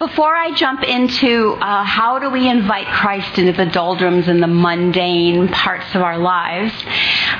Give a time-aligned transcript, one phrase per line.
[0.00, 4.46] Before I jump into uh, how do we invite Christ into the doldrums and the
[4.46, 6.72] mundane parts of our lives,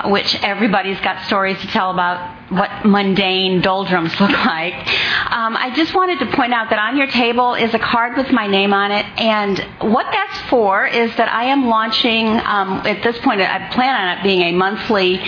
[0.04, 4.74] which everybody's got stories to tell about what mundane doldrums look like.
[4.74, 8.30] Um, I just wanted to point out that on your table is a card with
[8.30, 9.58] my name on it, and
[9.92, 14.18] what that's for is that I am launching, um, at this point, I plan on
[14.18, 15.22] it being a monthly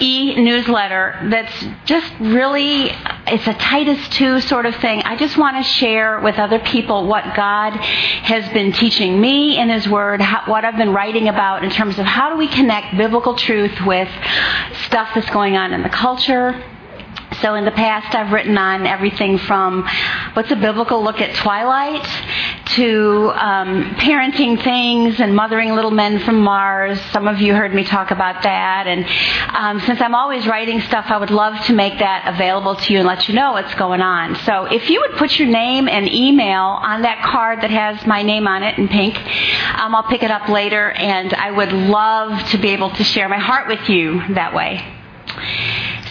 [0.00, 2.90] e-newsletter that's just really,
[3.26, 5.02] it's a Titus 2 sort of thing.
[5.04, 9.68] I just want to share with other people what God has been teaching me in
[9.70, 12.96] His Word, how, what I've been writing about in terms of how do we connect
[12.96, 14.08] biblical truth with
[14.86, 16.47] stuff that's going on in the culture,
[17.40, 19.88] so in the past, I've written on everything from
[20.32, 22.04] what's a biblical look at Twilight
[22.74, 27.00] to um, parenting things and mothering little men from Mars.
[27.12, 28.86] Some of you heard me talk about that.
[28.88, 29.06] And
[29.54, 32.98] um, since I'm always writing stuff, I would love to make that available to you
[32.98, 34.34] and let you know what's going on.
[34.44, 38.22] So if you would put your name and email on that card that has my
[38.22, 39.16] name on it in pink,
[39.78, 40.90] um, I'll pick it up later.
[40.90, 44.84] And I would love to be able to share my heart with you that way.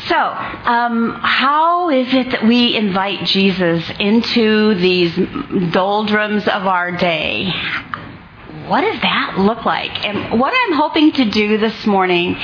[0.07, 5.13] So, um, how is it that we invite Jesus into these
[5.73, 7.51] doldrums of our day?
[8.67, 10.05] What does that look like?
[10.05, 12.37] And what I'm hoping to do this morning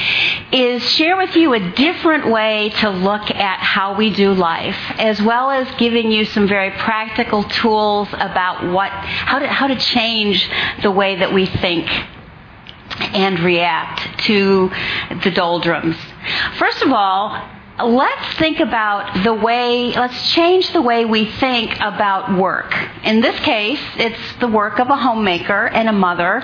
[0.51, 5.21] is share with you a different way to look at how we do life, as
[5.21, 10.49] well as giving you some very practical tools about what, how to, how to change
[10.81, 11.89] the way that we think
[12.99, 14.69] and react to
[15.23, 15.95] the doldrums.
[16.57, 22.37] First of all, let's think about the way, let's change the way we think about
[22.37, 22.71] work.
[23.03, 26.43] In this case, it's the work of a homemaker and a mother,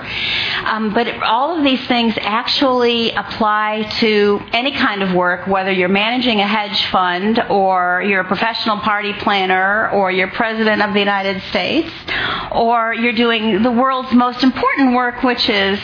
[0.64, 5.88] um, but all of these things actually apply to any kind of work, whether you're
[5.88, 11.00] managing a hedge fund or you're a professional party planner or you're president of the
[11.00, 11.90] United States
[12.50, 15.78] or you're doing the world's most important work, which is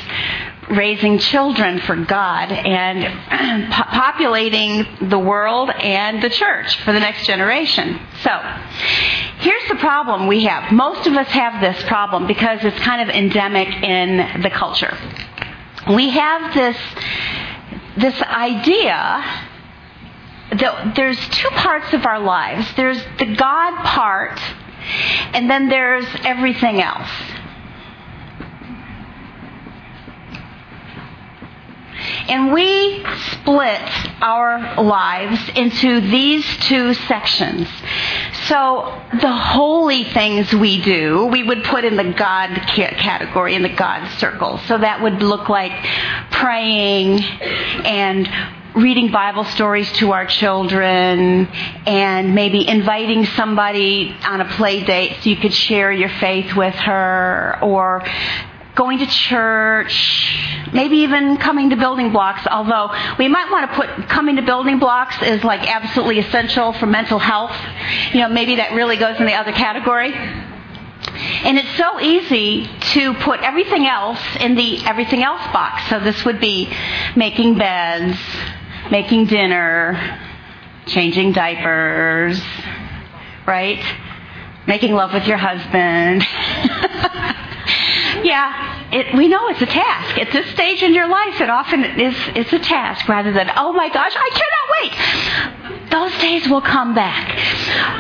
[0.70, 8.00] raising children for God and populating the world and the church for the next generation.
[8.22, 8.31] So,
[9.38, 10.72] here's the problem we have.
[10.72, 14.97] Most of us have this problem because it's kind of endemic in the culture.
[15.94, 16.76] We have this
[17.97, 19.43] this idea
[20.53, 22.66] that there's two parts of our lives.
[22.76, 24.41] There's the God part,
[25.32, 27.09] and then there's everything else.
[32.28, 33.81] And we split
[34.22, 37.69] our lives into these two sections.
[38.47, 43.69] So the holy things we do, we would put in the God category, in the
[43.69, 44.59] God circle.
[44.66, 45.72] So that would look like
[46.31, 48.28] praying and
[48.76, 51.47] reading Bible stories to our children
[51.87, 56.75] and maybe inviting somebody on a play date so you could share your faith with
[56.75, 58.05] her or
[58.76, 60.38] going to church,
[60.72, 64.78] maybe even coming to building blocks, although we might want to put coming to building
[64.78, 67.56] blocks is like absolutely essential for mental health.
[68.12, 70.12] You know, maybe that really goes in the other category.
[70.12, 75.88] And it's so easy to put everything else in the everything else box.
[75.88, 76.70] So this would be
[77.16, 78.19] making beds,
[78.91, 80.20] making dinner,
[80.87, 82.41] changing diapers,
[83.47, 83.82] right?
[84.66, 86.26] Making love with your husband.
[88.25, 90.19] yeah, it, we know it's a task.
[90.19, 93.72] At this stage in your life, it often is it's a task rather than, oh
[93.72, 95.91] my gosh, I cannot wait.
[95.91, 97.31] Those days will come back.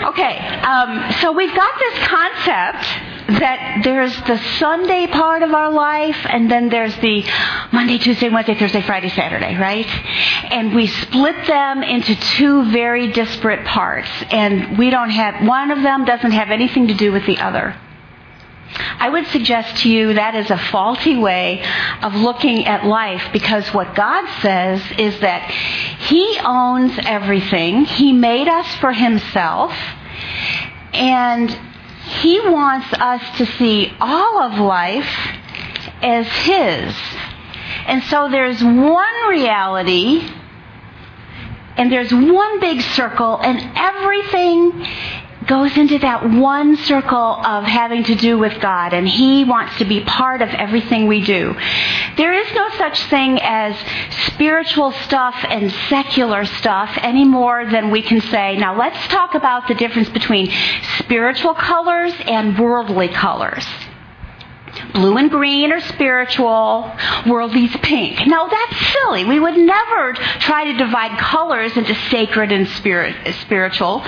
[0.08, 2.84] Okay, um, so we've got this concept
[3.40, 7.24] that there's the Sunday part of our life, and then there's the
[7.72, 9.86] Monday, Tuesday, Wednesday, Thursday, Friday, Saturday, right?
[10.52, 15.82] And we split them into two very disparate parts, and we don't have, one of
[15.82, 17.76] them doesn't have anything to do with the other.
[18.74, 21.64] I would suggest to you that is a faulty way
[22.02, 27.84] of looking at life because what God says is that He owns everything.
[27.84, 29.72] He made us for Himself.
[30.92, 31.50] And
[32.20, 35.08] He wants us to see all of life
[36.02, 36.94] as His.
[37.86, 40.28] And so there's one reality
[41.76, 44.86] and there's one big circle and everything
[45.46, 49.84] goes into that one circle of having to do with God, and He wants to
[49.84, 51.54] be part of everything we do.
[52.16, 53.76] There is no such thing as
[54.26, 59.68] spiritual stuff and secular stuff any more than we can say, now let's talk about
[59.68, 60.50] the difference between
[60.98, 63.66] spiritual colors and worldly colors.
[64.96, 66.90] Blue and green are spiritual,
[67.26, 68.26] worldly's pink.
[68.26, 69.24] Now that's silly.
[69.24, 74.02] We would never try to divide colors into sacred and spirit, spiritual,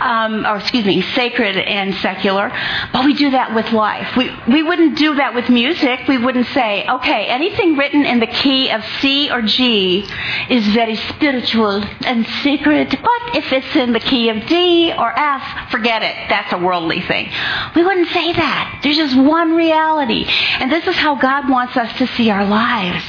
[0.00, 2.52] um, or excuse me, sacred and secular.
[2.92, 4.16] But we do that with life.
[4.16, 6.00] We we wouldn't do that with music.
[6.06, 10.06] We wouldn't say, okay, anything written in the key of C or G
[10.50, 12.90] is very spiritual and sacred.
[12.90, 16.14] But if it's in the key of D or F, forget it.
[16.28, 17.30] That's a worldly thing.
[17.74, 18.80] We wouldn't say that.
[18.82, 20.25] There's just one reality.
[20.60, 23.04] And this is how God wants us to see our lives.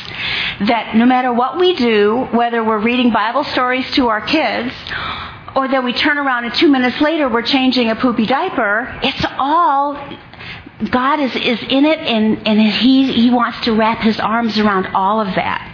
[0.67, 4.73] That no matter what we do, whether we're reading Bible stories to our kids,
[5.55, 9.25] or that we turn around and two minutes later we're changing a poopy diaper, it's
[9.37, 9.95] all
[10.91, 14.87] God is, is in it and, and he, he wants to wrap his arms around
[14.93, 15.73] all of that.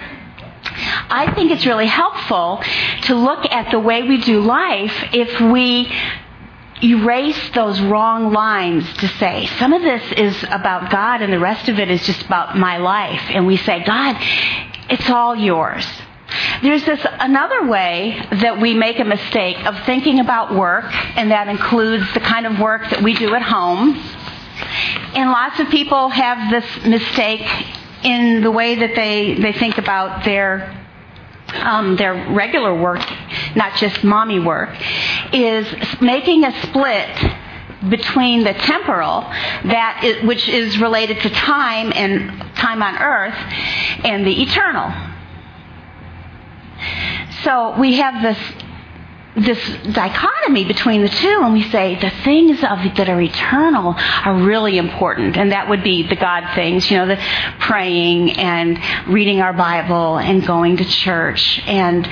[1.10, 2.64] I think it's really helpful
[3.04, 5.94] to look at the way we do life if we
[6.82, 11.70] erase those wrong lines to say, some of this is about God and the rest
[11.70, 13.22] of it is just about my life.
[13.30, 14.18] And we say, God,
[14.90, 15.86] it's all yours.
[16.62, 20.86] There's this another way that we make a mistake of thinking about work,
[21.16, 23.96] and that includes the kind of work that we do at home.
[25.16, 27.48] And lots of people have this mistake
[28.04, 30.83] in the way that they, they think about their
[31.56, 33.02] um, their regular work,
[33.56, 34.70] not just mommy work,
[35.34, 35.68] is
[36.02, 37.34] making a split
[37.90, 43.36] between the temporal, that is, which is related to time and time on earth,
[44.06, 44.92] and the eternal.
[47.44, 48.63] So we have this
[49.36, 49.60] this
[49.94, 54.78] dichotomy between the two and we say the things of that are eternal are really
[54.78, 55.38] important.
[55.38, 57.22] And that would be the god things you know the
[57.60, 62.08] praying and reading our bible and going to church and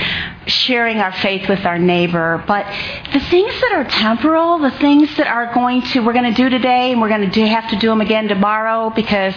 [0.48, 2.44] sharing our faith with our neighbor.
[2.48, 2.66] But
[3.14, 6.50] the things that are temporal the things that are going to we're going to do
[6.50, 9.36] today and we're going to have to do them again tomorrow because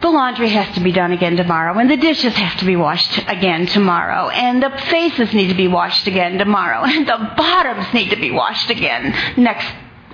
[0.00, 3.18] the laundry has to be done again tomorrow, and the dishes have to be washed
[3.26, 8.10] again tomorrow, and the faces need to be washed again tomorrow, and the bottoms need
[8.10, 9.66] to be washed again next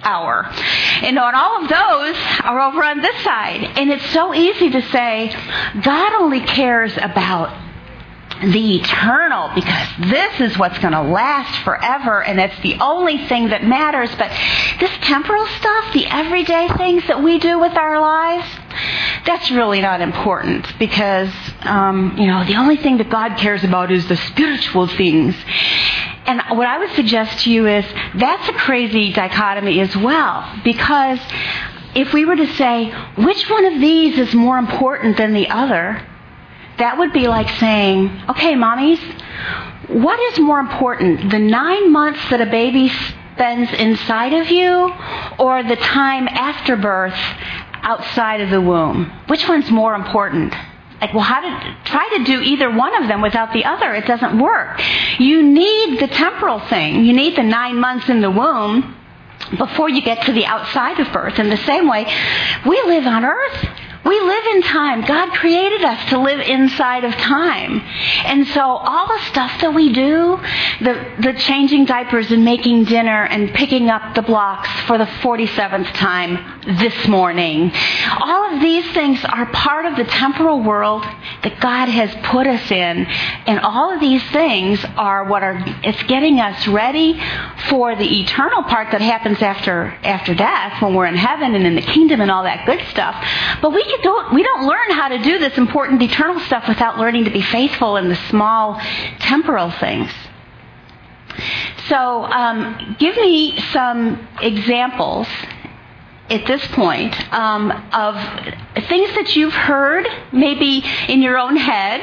[0.03, 0.45] hour.
[1.03, 3.65] And on all of those are over on this side.
[3.77, 5.35] And it's so easy to say,
[5.83, 7.64] God only cares about
[8.43, 13.49] the eternal because this is what's going to last forever and it's the only thing
[13.49, 14.11] that matters.
[14.17, 14.31] But
[14.81, 18.47] this temporal stuff, the everyday things that we do with our lives,
[19.25, 21.33] that's really not important because,
[21.63, 25.35] um, you know, the only thing that God cares about is the spiritual things.
[26.27, 27.85] And what I would suggest to you is
[28.15, 31.21] that's a crazy dichotomy as well because
[31.95, 36.03] if we were to say, which one of these is more important than the other,
[36.79, 39.01] that would be like saying, okay, mommies,
[39.89, 42.89] what is more important, the nine months that a baby
[43.35, 44.93] spends inside of you
[45.39, 47.19] or the time after birth
[47.83, 49.11] outside of the womb?
[49.29, 50.55] Which one's more important?
[51.01, 53.95] Like, well, how to try to do either one of them without the other?
[53.95, 54.81] It doesn't work.
[55.19, 57.05] You need the temporal thing.
[57.05, 58.97] You need the nine months in the womb
[59.59, 61.39] before you get to the outside of birth.
[61.39, 62.11] In the same way,
[62.67, 63.69] we live on earth
[64.05, 65.03] we live in time.
[65.03, 67.81] God created us to live inside of time.
[68.25, 70.39] And so all the stuff that we do,
[70.81, 75.93] the, the changing diapers and making dinner and picking up the blocks for the 47th
[75.95, 77.71] time this morning,
[78.21, 81.03] all of these things are part of the temporal world
[81.43, 83.07] that God has put us in.
[83.47, 87.21] And all of these things are what are, it's getting us ready
[87.69, 91.75] for the eternal part that happens after, after death when we're in heaven and in
[91.75, 93.15] the kingdom and all that good stuff.
[93.61, 97.25] But we don't, we don't learn how to do this important eternal stuff without learning
[97.25, 98.81] to be faithful in the small
[99.21, 100.11] temporal things.
[101.89, 105.27] So, um, give me some examples
[106.31, 108.15] at this point um, of
[108.89, 112.03] things that you've heard, maybe in your own head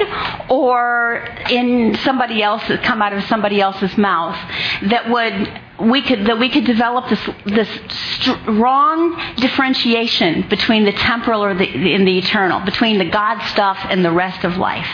[0.49, 4.37] or in somebody else's, come out of somebody else's mouth,
[4.89, 7.69] that would we could that we could develop this this
[8.19, 14.05] strong differentiation between the temporal or the in the eternal, between the God stuff and
[14.05, 14.87] the rest of life.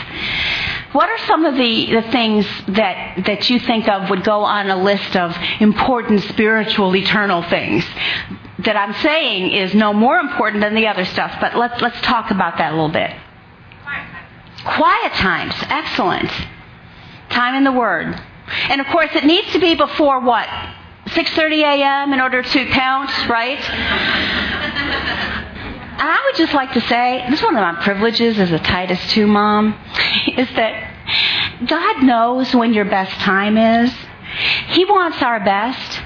[0.92, 4.70] What are some of the, the things that, that you think of would go on
[4.70, 7.84] a list of important spiritual eternal things
[8.60, 12.30] that I'm saying is no more important than the other stuff, but let's, let's talk
[12.30, 13.12] about that a little bit.
[14.64, 15.54] Quiet times.
[15.68, 16.30] Excellent.
[17.30, 18.20] Time in the Word.
[18.68, 20.48] And of course, it needs to be before what?
[21.06, 22.12] 6:30 a.m.
[22.12, 23.58] in order to count, right?
[26.00, 29.00] I would just like to say, this is one of my privileges as a Titus
[29.12, 29.74] 2 mom,
[30.36, 30.94] is that
[31.66, 33.92] God knows when your best time is.
[34.68, 36.00] He wants our best.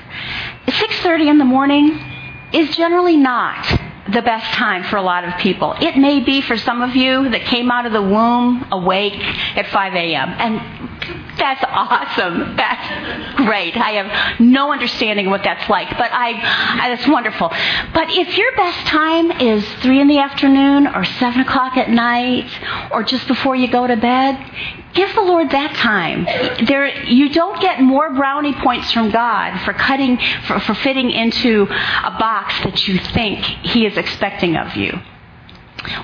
[0.66, 2.11] 6:30 in the morning
[2.52, 3.66] is generally not
[4.12, 5.74] the best time for a lot of people.
[5.80, 9.14] It may be for some of you that came out of the womb awake
[9.56, 10.28] at 5 a.m.
[10.38, 12.56] And that's awesome.
[12.56, 13.76] That's great.
[13.76, 16.32] I have no understanding what that's like, but I,
[16.82, 17.48] I that's wonderful.
[17.94, 22.50] But if your best time is 3 in the afternoon or 7 o'clock at night
[22.90, 24.36] or just before you go to bed,
[24.94, 26.24] Give the Lord that time.
[26.66, 31.62] There, you don't get more brownie points from God for cutting, for, for fitting into
[31.62, 34.98] a box that you think He is expecting of you.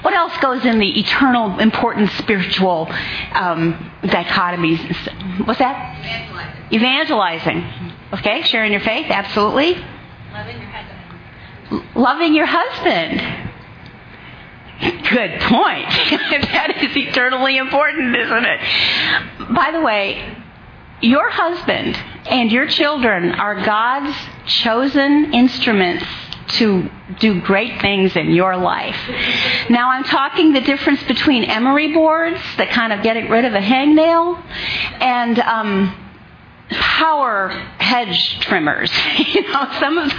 [0.01, 2.89] What else goes in the eternal, important spiritual
[3.33, 5.47] um, dichotomies?
[5.47, 5.99] What's that?
[6.01, 6.75] Evangelizing.
[6.75, 7.93] Evangelizing.
[8.15, 9.75] Okay, sharing your faith, absolutely.
[10.33, 11.95] Loving your husband.
[11.95, 13.48] Loving your husband.
[14.81, 15.89] Good point.
[16.53, 18.61] that is eternally important, isn't it?
[19.55, 20.37] By the way,
[21.01, 24.17] your husband and your children are God's
[24.47, 26.05] chosen instruments
[26.49, 28.97] to do great things in your life.
[29.69, 33.61] Now, I'm talking the difference between emery boards that kind of get rid of a
[33.61, 34.43] hangnail
[35.01, 36.08] and um,
[36.71, 37.49] power
[37.79, 38.91] hedge trimmers.
[39.19, 40.13] you know, some of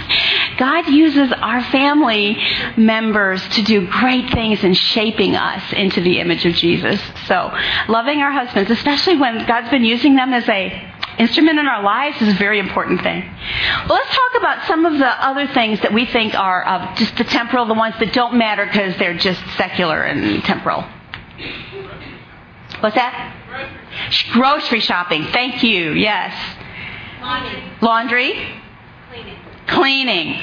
[0.58, 2.36] God uses our family
[2.76, 7.00] members to do great things in shaping us into the image of Jesus.
[7.26, 7.50] So,
[7.88, 10.88] loving our husbands, especially when God's been using them as a
[11.18, 13.22] instrument in our lives is a very important thing.
[13.88, 17.24] Well, let's talk about some of the other things that we think are just the
[17.24, 20.84] temporal, the ones that don't matter because they're just secular and temporal.
[22.80, 23.39] What's that?
[24.32, 25.24] Grocery shopping.
[25.26, 25.92] Thank you.
[25.92, 26.34] Yes.
[27.20, 27.62] Laundry.
[27.80, 28.32] Laundry.
[29.10, 29.36] Cleaning.
[29.66, 30.42] Cleaning.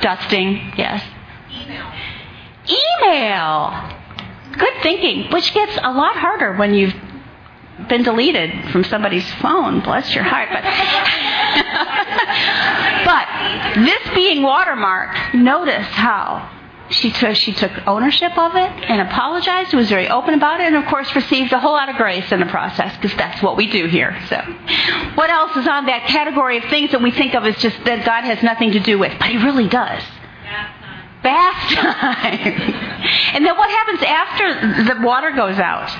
[0.00, 0.72] Dusting.
[0.76, 1.02] Yes.
[1.50, 1.92] Email.
[2.68, 3.92] Email.
[4.58, 6.94] Good thinking, which gets a lot harder when you've
[7.88, 9.80] been deleted from somebody's phone.
[9.80, 10.48] Bless your heart.
[10.50, 10.64] But,
[13.04, 13.28] but
[13.84, 16.48] this being watermark, notice how
[16.90, 20.66] she took, she took ownership of it and apologized, and was very open about it,
[20.66, 23.56] and of course received a whole lot of grace in the process because that's what
[23.56, 24.16] we do here.
[24.28, 24.36] So,
[25.16, 28.04] what else is on that category of things that we think of as just that
[28.04, 30.02] God has nothing to do with, but He really does?
[30.44, 31.22] Bath time.
[31.22, 33.34] Bath time.
[33.34, 35.90] and then what happens after the water goes out?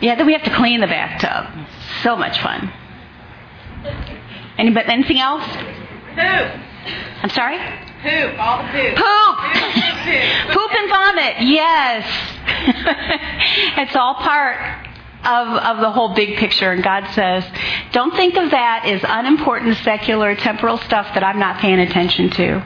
[0.00, 1.66] Yeah, then we have to clean the bathtub.
[2.02, 2.72] So much fun.
[4.58, 5.44] Anybody, anything else?
[5.44, 6.60] Poop.
[7.22, 7.58] I'm sorry?
[8.06, 8.38] Poop.
[8.38, 8.96] All the poop.
[8.96, 9.36] Poop!
[9.52, 10.52] Poop.
[10.52, 12.06] Poop and vomit, yes.
[13.78, 14.86] it's all part
[15.24, 16.70] of, of the whole big picture.
[16.70, 17.44] And God says,
[17.90, 22.60] don't think of that as unimportant, secular, temporal stuff that I'm not paying attention to.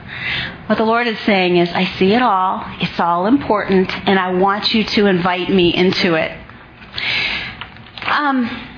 [0.67, 2.63] What the Lord is saying is, I see it all.
[2.79, 6.37] It's all important, and I want you to invite me into it.
[8.05, 8.70] Um,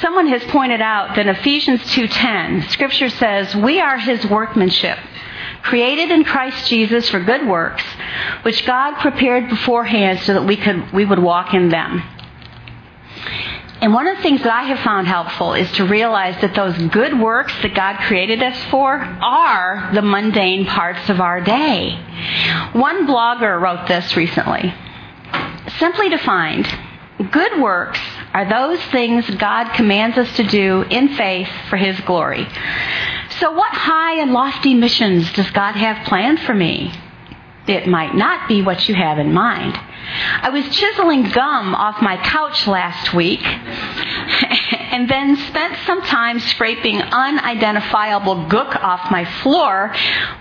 [0.00, 4.98] someone has pointed out that in Ephesians 2:10, scripture says, "We are his workmanship,
[5.62, 7.84] created in Christ Jesus for good works,
[8.42, 12.02] which God prepared beforehand so that we could we would walk in them."
[13.80, 16.76] And one of the things that I have found helpful is to realize that those
[16.88, 21.96] good works that God created us for are the mundane parts of our day.
[22.72, 24.74] One blogger wrote this recently.
[25.78, 26.66] Simply defined,
[27.30, 28.00] good works
[28.38, 32.46] are those things God commands us to do in faith for His glory.
[33.40, 36.92] So, what high and lofty missions does God have planned for me?
[37.66, 39.76] It might not be what you have in mind.
[40.40, 43.42] I was chiseling gum off my couch last week
[44.92, 49.92] and then spent some time scraping unidentifiable gook off my floor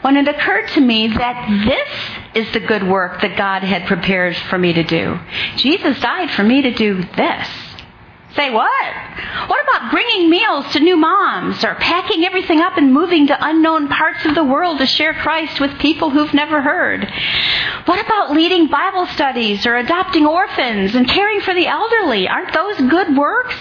[0.01, 4.37] when it occurred to me that this is the good work that God had prepared
[4.37, 5.19] for me to do.
[5.55, 7.66] Jesus died for me to do this.
[8.37, 8.93] Say what?
[9.47, 13.87] What about bringing meals to new moms or packing everything up and moving to unknown
[13.87, 17.11] parts of the world to share Christ with people who've never heard?
[17.85, 22.27] What about leading Bible studies or adopting orphans and caring for the elderly?
[22.27, 23.55] Aren't those good works?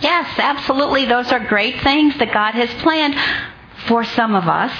[0.00, 1.04] Yes, absolutely.
[1.04, 3.16] Those are great things that God has planned
[3.86, 4.72] for some of us.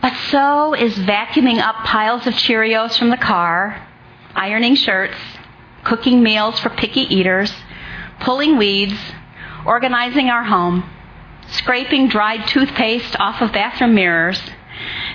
[0.00, 3.86] But so is vacuuming up piles of Cheerios from the car,
[4.34, 5.16] ironing shirts,
[5.84, 7.54] cooking meals for picky eaters,
[8.22, 8.98] pulling weeds,
[9.66, 10.88] organizing our home,
[11.48, 14.40] scraping dried toothpaste off of bathroom mirrors,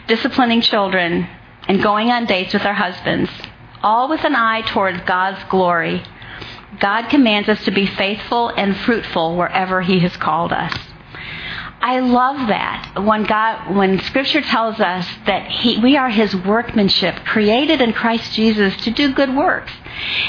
[0.08, 1.28] disciplining children,
[1.68, 3.30] and going on dates with our husbands,
[3.82, 6.04] all with an eye towards God's glory.
[6.80, 10.74] God commands us to be faithful and fruitful wherever He has called us.
[11.80, 17.16] I love that when God, when Scripture tells us that he, we are His workmanship,
[17.24, 19.72] created in Christ Jesus to do good works.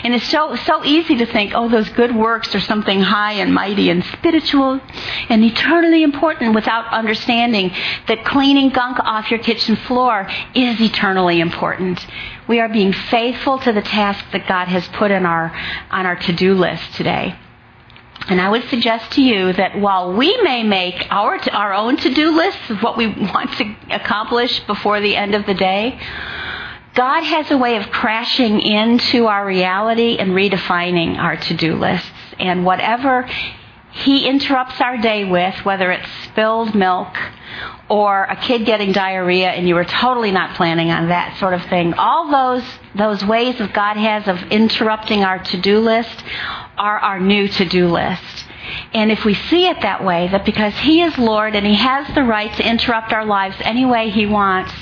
[0.04, 3.52] And it's so so easy to think, oh, those good works are something high and
[3.52, 4.80] mighty and spiritual
[5.28, 7.72] and eternally important, without understanding
[8.06, 12.06] that cleaning gunk off your kitchen floor is eternally important.
[12.46, 15.50] We are being faithful to the task that God has put in our
[15.90, 17.34] on our to-do list today.
[18.28, 22.12] And I would suggest to you that while we may make our, our own to
[22.12, 25.98] do lists of what we want to accomplish before the end of the day,
[26.94, 32.10] God has a way of crashing into our reality and redefining our to do lists.
[32.38, 33.28] And whatever
[33.98, 37.16] He interrupts our day with, whether it's spilled milk
[37.88, 41.64] or a kid getting diarrhea and you were totally not planning on that sort of
[41.64, 42.64] thing, all those,
[42.94, 46.22] those ways that God has of interrupting our to do list
[46.76, 48.44] are our new to do list.
[48.92, 52.06] And if we see it that way, that because He is Lord and He has
[52.14, 54.72] the right to interrupt our lives any way He wants,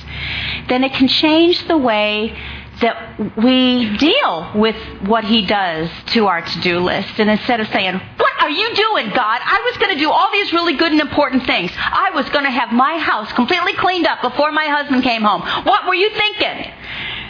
[0.68, 2.37] then it can change the way
[2.80, 7.18] that we deal with what He does to our to do list.
[7.18, 9.40] And instead of saying, What are you doing, God?
[9.42, 11.71] I was going to do all these really good and important things.
[11.76, 15.42] I was going to have my house completely cleaned up before my husband came home.
[15.64, 16.73] What were you thinking?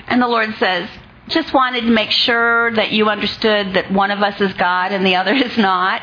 [0.09, 0.89] And the Lord says,
[1.29, 5.05] just wanted to make sure that you understood that one of us is God and
[5.05, 6.03] the other is not.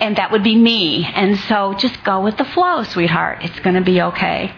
[0.00, 1.04] And that would be me.
[1.04, 3.38] And so just go with the flow, sweetheart.
[3.42, 4.54] It's going to be okay.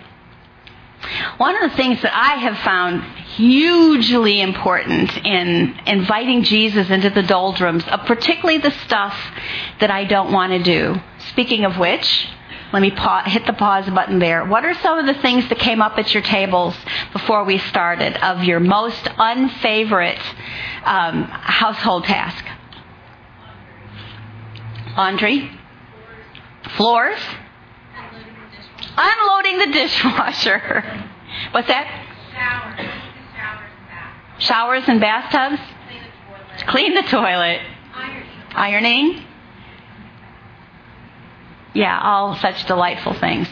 [1.36, 3.02] One of the things that I have found
[3.36, 9.14] hugely important in inviting Jesus into the doldrums, of particularly the stuff
[9.80, 11.00] that I don't want to do.
[11.30, 12.28] Speaking of which,
[12.72, 14.44] let me pause, hit the pause button there.
[14.44, 16.74] What are some of the things that came up at your tables
[17.12, 20.18] before we started of your most unfavorite
[20.84, 22.44] um, household task?
[24.96, 25.50] Laundry,
[26.76, 27.20] floors,
[28.96, 31.04] unloading the dishwasher.
[31.50, 31.86] What's that?
[32.34, 32.90] Showers.
[34.38, 35.60] Showers and bathtubs.
[35.66, 36.66] Clean the toilet.
[36.66, 37.60] Clean the toilet.
[38.54, 39.14] Ironing.
[39.14, 39.24] Ironing.
[41.74, 43.48] Yeah, all such delightful things.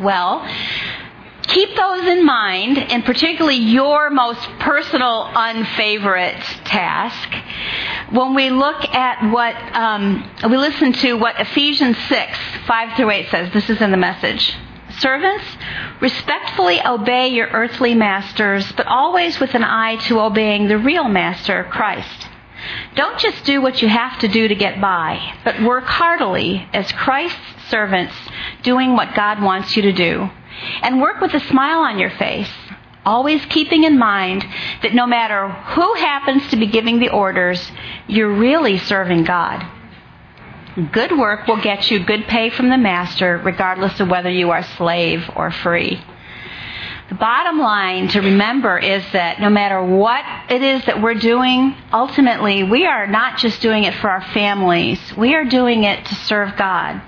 [0.00, 0.46] Well,
[1.48, 7.28] keep those in mind, and particularly your most personal unfavorite task.
[8.10, 13.30] When we look at what, um, we listen to what Ephesians 6, 5 through 8
[13.30, 14.54] says, this is in the message.
[14.98, 15.44] Servants,
[16.00, 21.64] respectfully obey your earthly masters, but always with an eye to obeying the real master,
[21.64, 22.28] Christ.
[22.94, 26.90] Don't just do what you have to do to get by, but work heartily as
[26.92, 28.14] Christ's servants,
[28.62, 30.30] doing what God wants you to do.
[30.82, 32.50] And work with a smile on your face,
[33.04, 34.44] always keeping in mind
[34.82, 37.70] that no matter who happens to be giving the orders,
[38.08, 39.66] you're really serving God.
[40.92, 44.62] Good work will get you good pay from the master, regardless of whether you are
[44.62, 46.02] slave or free.
[47.08, 51.76] The bottom line to remember is that no matter what it is that we're doing,
[51.92, 55.00] ultimately we are not just doing it for our families.
[55.16, 57.00] We are doing it to serve God,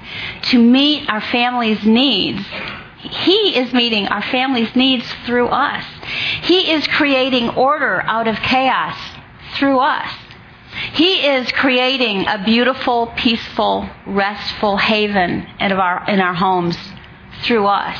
[0.45, 2.47] to meet our family's needs.
[3.11, 5.85] He is meeting our family's needs through us.
[6.43, 8.97] He is creating order out of chaos
[9.55, 10.11] through us.
[10.93, 16.77] He is creating a beautiful, peaceful, restful haven in our, in our homes
[17.43, 17.99] through us.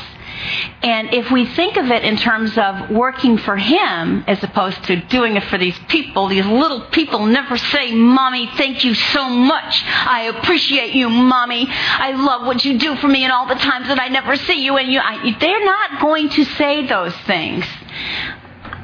[0.81, 4.95] And if we think of it in terms of working for Him as opposed to
[4.95, 9.83] doing it for these people, these little people never say, Mommy, thank you so much.
[9.85, 11.67] I appreciate you, Mommy.
[11.69, 14.63] I love what you do for me and all the times that I never see
[14.63, 14.77] you.
[14.77, 17.65] And you, I, they're not going to say those things.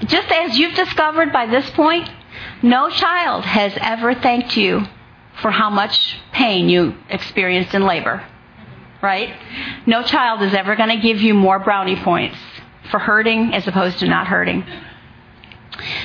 [0.06, 2.10] Just as you've discovered by this point,
[2.62, 4.86] no child has ever thanked you
[5.41, 8.26] for how much pain you experienced in labor
[9.06, 9.34] right?
[9.86, 12.38] No child is ever going to give you more brownie points
[12.89, 14.65] for hurting as opposed to not hurting.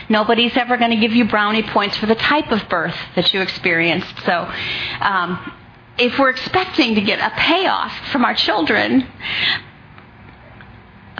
[0.09, 3.41] Nobody's ever going to give you brownie points for the type of birth that you
[3.41, 4.15] experienced.
[4.27, 4.53] So,
[5.01, 5.53] um,
[5.97, 9.07] if we're expecting to get a payoff from our children,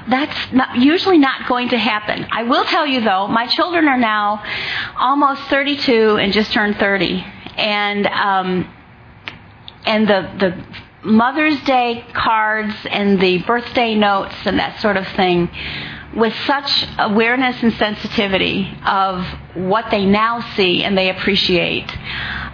[0.09, 2.27] that's not, usually not going to happen.
[2.33, 4.43] I will tell you though, my children are now
[4.99, 7.25] almost 32 and just turned 30,
[7.57, 8.75] and um,
[9.85, 10.65] and the the
[11.03, 15.49] Mother's Day cards and the birthday notes and that sort of thing
[16.15, 21.91] with such awareness and sensitivity of what they now see and they appreciate.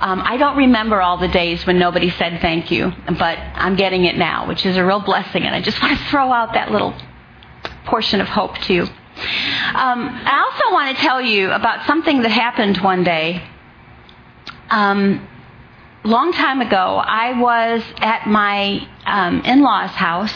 [0.01, 4.05] Um, I don't remember all the days when nobody said thank you, but I'm getting
[4.05, 5.43] it now, which is a real blessing.
[5.45, 6.95] And I just want to throw out that little
[7.87, 8.83] portion of hope to you.
[8.83, 13.43] Um, I also want to tell you about something that happened one day.
[14.69, 15.27] Um,
[16.07, 20.33] long time ago, I was at my um, in law's house,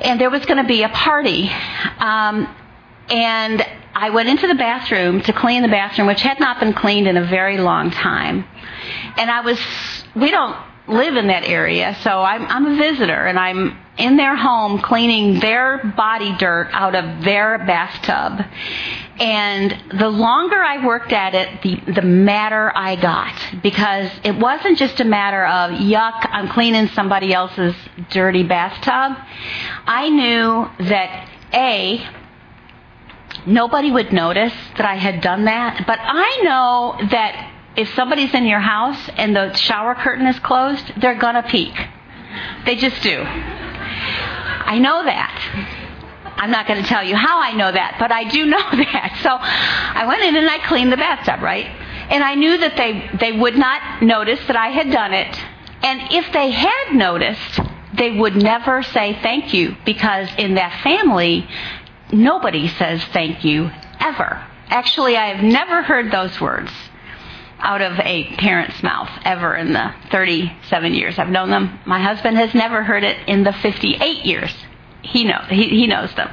[0.00, 1.50] and there was going to be a party.
[1.98, 2.54] Um,
[3.10, 7.06] and I went into the bathroom to clean the bathroom, which had not been cleaned
[7.06, 8.44] in a very long time.
[9.16, 9.58] And I was,
[10.14, 10.56] we don't
[10.86, 15.40] live in that area, so I'm, I'm a visitor, and I'm in their home cleaning
[15.40, 18.46] their body dirt out of their bathtub.
[19.18, 23.34] And the longer I worked at it, the, the madder I got.
[23.62, 27.74] Because it wasn't just a matter of, yuck, I'm cleaning somebody else's
[28.10, 29.18] dirty bathtub.
[29.86, 32.08] I knew that, A,
[33.44, 35.84] nobody would notice that I had done that.
[35.86, 40.92] But I know that if somebody's in your house and the shower curtain is closed,
[41.00, 41.74] they're going to peek.
[42.64, 43.22] They just do.
[43.24, 45.77] I know that.
[46.38, 49.18] I'm not going to tell you how I know that, but I do know that.
[49.22, 51.66] So I went in and I cleaned the bathtub, right?
[52.10, 55.36] And I knew that they, they would not notice that I had done it.
[55.82, 57.60] And if they had noticed,
[57.94, 61.48] they would never say thank you because in that family,
[62.12, 63.70] nobody says thank you
[64.00, 64.44] ever.
[64.68, 66.70] Actually, I have never heard those words
[67.58, 71.80] out of a parent's mouth ever in the 37 years I've known them.
[71.84, 74.54] My husband has never heard it in the 58 years
[75.02, 76.28] he knows he, he knows them.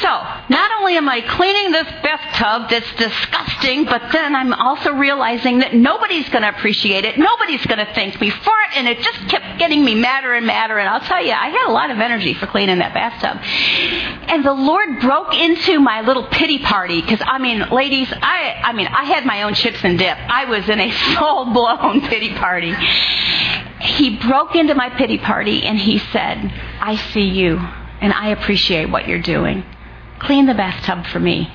[0.00, 5.60] So not only am I cleaning this bathtub that's disgusting, but then I'm also realizing
[5.60, 7.18] that nobody's going to appreciate it.
[7.18, 10.46] Nobody's going to thank me for it, and it just kept getting me madder and
[10.46, 10.78] madder.
[10.78, 13.38] And I'll tell you, I had a lot of energy for cleaning that bathtub.
[14.28, 18.72] And the Lord broke into my little pity party because I mean, ladies, I I
[18.74, 20.16] mean, I had my own chips and dip.
[20.16, 22.74] I was in a full blown pity party.
[23.80, 27.60] He broke into my pity party and he said, "I see you."
[28.00, 29.64] And I appreciate what you're doing.
[30.18, 31.52] Clean the bathtub for me.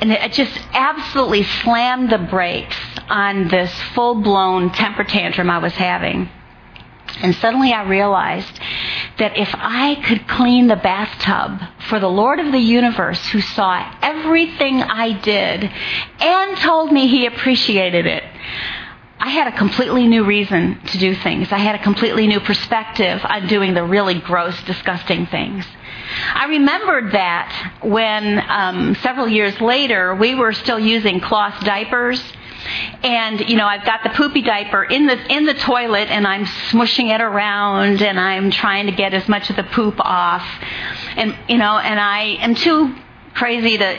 [0.00, 2.76] And it just absolutely slammed the brakes
[3.08, 6.28] on this full blown temper tantrum I was having.
[7.20, 8.60] And suddenly I realized
[9.18, 13.92] that if I could clean the bathtub for the Lord of the universe who saw
[14.02, 15.64] everything I did
[16.20, 18.22] and told me he appreciated it,
[19.20, 21.50] I had a completely new reason to do things.
[21.50, 25.66] I had a completely new perspective on doing the really gross, disgusting things.
[26.34, 32.22] I remembered that when um, several years later we were still using cloth diapers.
[33.02, 36.44] And you know, I've got the poopy diaper in the in the toilet, and I'm
[36.44, 40.44] smushing it around, and I'm trying to get as much of the poop off,
[41.16, 42.94] and you know, and I am too
[43.34, 43.98] crazy to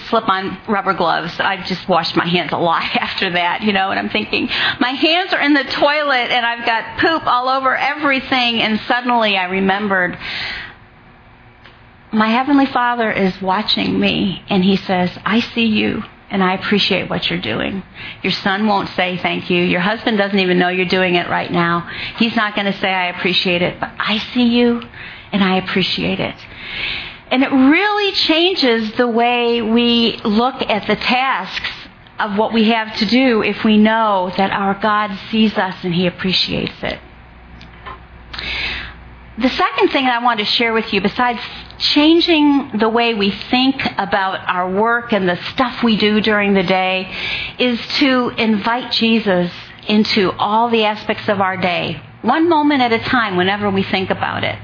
[0.00, 1.38] slip on rubber gloves.
[1.38, 4.48] I've just washed my hands a lot after that, you know, and I'm thinking,
[4.80, 8.62] my hands are in the toilet and I've got poop all over everything.
[8.62, 10.18] And suddenly I remembered,
[12.12, 17.08] my Heavenly Father is watching me and He says, I see you and I appreciate
[17.08, 17.82] what you're doing.
[18.22, 19.62] Your son won't say thank you.
[19.62, 21.88] Your husband doesn't even know you're doing it right now.
[22.16, 24.82] He's not going to say I appreciate it, but I see you
[25.32, 26.36] and I appreciate it.
[27.30, 31.70] And it really changes the way we look at the tasks
[32.18, 35.94] of what we have to do if we know that our God sees us and
[35.94, 36.98] He appreciates it.
[39.38, 41.40] The second thing I want to share with you, besides
[41.78, 46.64] changing the way we think about our work and the stuff we do during the
[46.64, 47.14] day,
[47.58, 49.52] is to invite Jesus
[49.86, 54.10] into all the aspects of our day, one moment at a time, whenever we think
[54.10, 54.58] about it.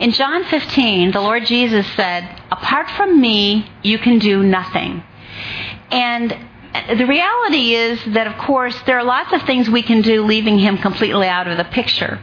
[0.00, 5.02] In John 15, the Lord Jesus said, Apart from me, you can do nothing.
[5.90, 6.36] And
[6.96, 10.58] the reality is that, of course, there are lots of things we can do leaving
[10.58, 12.18] him completely out of the picture.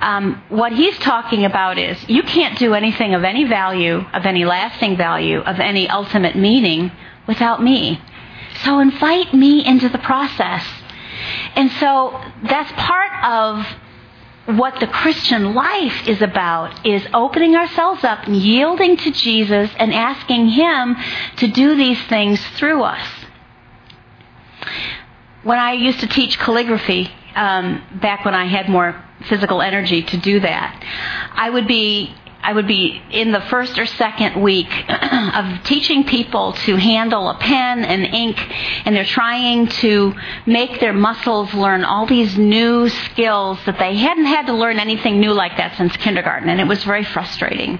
[0.00, 4.44] Um, what he's talking about is you can't do anything of any value, of any
[4.44, 6.92] lasting value, of any ultimate meaning
[7.26, 8.00] without me.
[8.62, 10.64] So invite me into the process.
[11.56, 13.66] And so that's part of
[14.56, 19.92] what the Christian life is about is opening ourselves up and yielding to Jesus and
[19.92, 20.96] asking Him
[21.36, 23.06] to do these things through us.
[25.42, 30.16] When I used to teach calligraphy, um, back when I had more physical energy to
[30.16, 30.82] do that,
[31.34, 32.14] I would be
[32.48, 37.34] I would be in the first or second week of teaching people to handle a
[37.34, 38.38] pen and ink,
[38.86, 40.14] and they're trying to
[40.46, 45.20] make their muscles learn all these new skills that they hadn't had to learn anything
[45.20, 47.78] new like that since kindergarten, and it was very frustrating.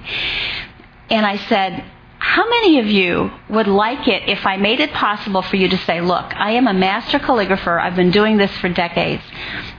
[1.09, 1.83] And I said,
[2.19, 5.77] how many of you would like it if I made it possible for you to
[5.77, 7.81] say, look, I am a master calligrapher.
[7.81, 9.23] I've been doing this for decades.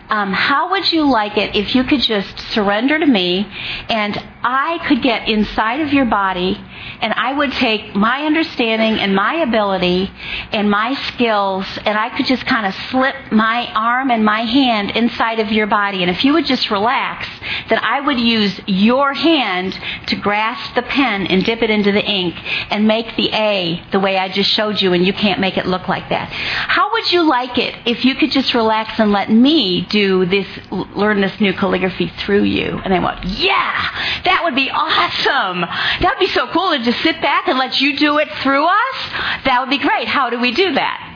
[0.08, 3.46] Um, how would you like it if you could just surrender to me
[3.88, 6.58] and I could get inside of your body
[7.00, 10.10] and I would take my understanding and my ability
[10.52, 14.92] and my skills and I could just kind of slip my arm and my hand
[14.92, 16.02] inside of your body.
[16.02, 17.28] And if you would just relax,
[17.68, 22.04] then I would use your hand to grasp the pen and dip it into the
[22.04, 22.34] ink
[22.70, 25.66] and make the A the way I just showed you and you can't make it
[25.66, 26.30] look like that.
[26.30, 30.46] How would you like it if you could just relax and let me do this,
[30.70, 32.80] learn this new calligraphy through you?
[32.84, 35.60] And they went, yeah, that would be awesome.
[35.60, 38.64] That would be so cool to just sit back and let you do it through
[38.64, 38.96] us.
[39.44, 40.06] That would be great.
[40.06, 41.08] How do we do that?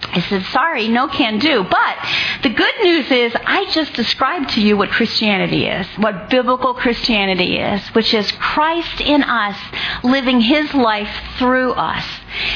[0.00, 1.64] I said, sorry, no can do.
[1.64, 1.96] But
[2.44, 7.58] the good news is I just described to you what Christianity is, what biblical Christianity
[7.58, 9.58] is, which is Christ in us
[10.04, 12.04] living his life through us.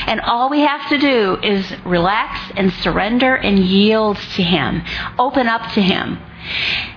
[0.07, 4.83] And all we have to do is relax and surrender and yield to him,
[5.19, 6.21] open up to him.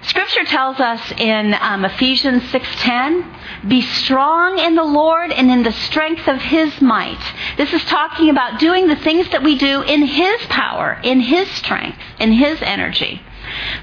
[0.02, 3.24] Scripture tells us in um, Ephesians 6:10,
[3.68, 7.20] "Be strong in the Lord and in the strength of His might."
[7.58, 11.50] This is talking about doing the things that we do in His power, in His
[11.50, 13.22] strength, in His energy.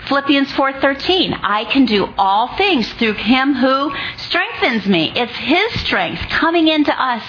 [0.06, 5.12] Philippians 4:13, I can do all things through him who strengthens me.
[5.14, 7.22] It's his strength coming into us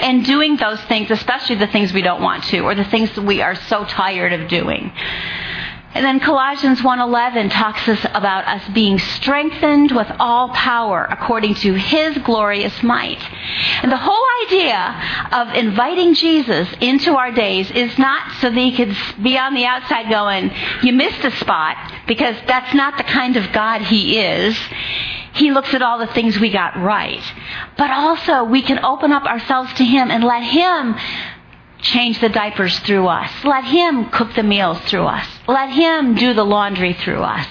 [0.00, 3.22] and doing those things, especially the things we don't want to or the things that
[3.22, 4.92] we are so tired of doing.
[5.92, 11.74] And then Colossians 1:11 talks us about us being strengthened with all power according to
[11.74, 13.20] his glorious might.
[13.82, 14.94] And the whole idea
[15.32, 19.66] of inviting Jesus into our days is not so that he could be on the
[19.66, 21.76] outside going, "You missed a spot,"
[22.06, 24.56] because that's not the kind of God he is.
[25.32, 27.22] He looks at all the things we got right.
[27.76, 30.96] But also we can open up ourselves to him and let him
[31.82, 33.30] change the diapers through us.
[33.44, 35.26] Let Him cook the meals through us.
[35.48, 37.46] Let Him do the laundry through us.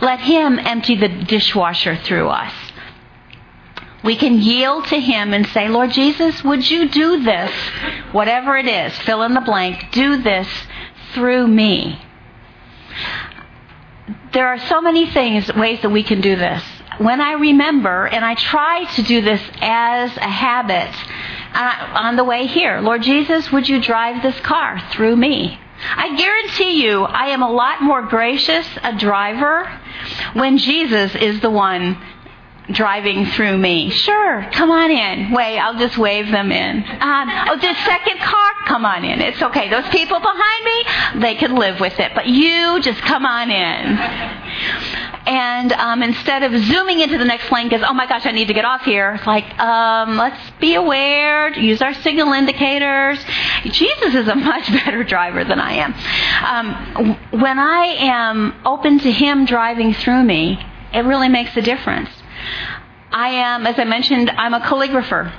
[0.00, 2.52] Let Him empty the dishwasher through us.
[4.04, 7.52] We can yield to Him and say, Lord Jesus, would you do this?
[8.12, 10.48] Whatever it is, fill in the blank, do this
[11.14, 12.00] through me.
[14.32, 16.62] There are so many things, ways that we can do this.
[16.98, 20.94] When I remember, and I try to do this as a habit,
[21.54, 22.80] uh, on the way here.
[22.80, 25.58] Lord Jesus, would you drive this car through me?
[25.96, 29.80] I guarantee you, I am a lot more gracious a driver
[30.34, 32.00] when Jesus is the one
[32.70, 33.90] driving through me.
[33.90, 35.32] Sure, come on in.
[35.32, 36.84] Wait, I'll just wave them in.
[37.00, 39.20] Um, oh, this second car, come on in.
[39.20, 39.68] It's okay.
[39.68, 42.12] Those people behind me, they can live with it.
[42.14, 43.98] But you just come on in
[45.26, 48.48] and um, instead of zooming into the next lane because oh my gosh I need
[48.48, 53.24] to get off here, it's like um, let's be aware, use our signal indicators.
[53.64, 55.94] Jesus is a much better driver than I am.
[56.44, 62.10] Um, when I am open to Him driving through me, it really makes a difference.
[63.10, 65.32] I am, as I mentioned, I'm a calligrapher.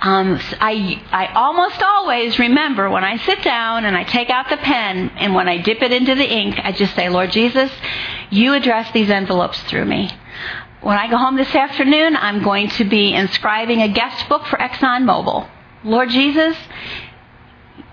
[0.00, 4.56] Um, I, I almost always remember when I sit down and I take out the
[4.56, 7.70] pen and when I dip it into the ink, I just say, Lord Jesus,
[8.30, 10.10] you address these envelopes through me.
[10.82, 14.58] When I go home this afternoon, I'm going to be inscribing a guest book for
[14.58, 15.48] ExxonMobil.
[15.84, 16.56] Lord Jesus,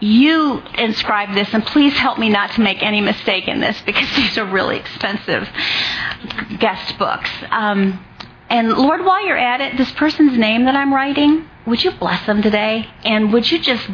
[0.02, 4.10] you inscribe this, and please help me not to make any mistake in this because
[4.16, 5.48] these are really expensive
[6.60, 7.30] guest books.
[7.50, 8.04] Um,
[8.50, 12.26] and Lord, while you're at it, this person's name that I'm writing, would you bless
[12.26, 12.90] them today?
[13.06, 13.88] And would you just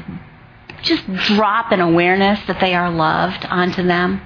[0.84, 4.22] just drop an awareness that they are loved onto them?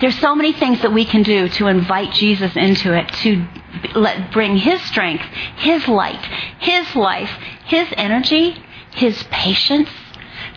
[0.00, 3.46] There's so many things that we can do to invite Jesus into it, to
[3.94, 5.24] let, bring His strength,
[5.56, 6.24] His light,
[6.60, 7.30] His life,
[7.64, 9.88] His energy, His patience,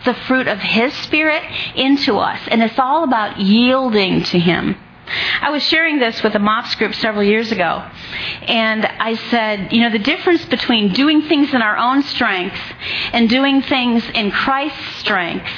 [0.05, 1.43] the fruit of His Spirit
[1.75, 2.39] into us.
[2.47, 4.75] And it's all about yielding to Him.
[5.41, 7.83] I was sharing this with a MOPS group several years ago,
[8.43, 12.59] and I said, you know, the difference between doing things in our own strength
[13.13, 15.49] and doing things in Christ's strength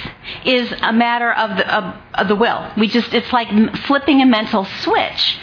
[0.46, 2.72] is a matter of the, of, of the will.
[2.78, 3.50] We just, it's like
[3.86, 5.38] flipping a mental switch.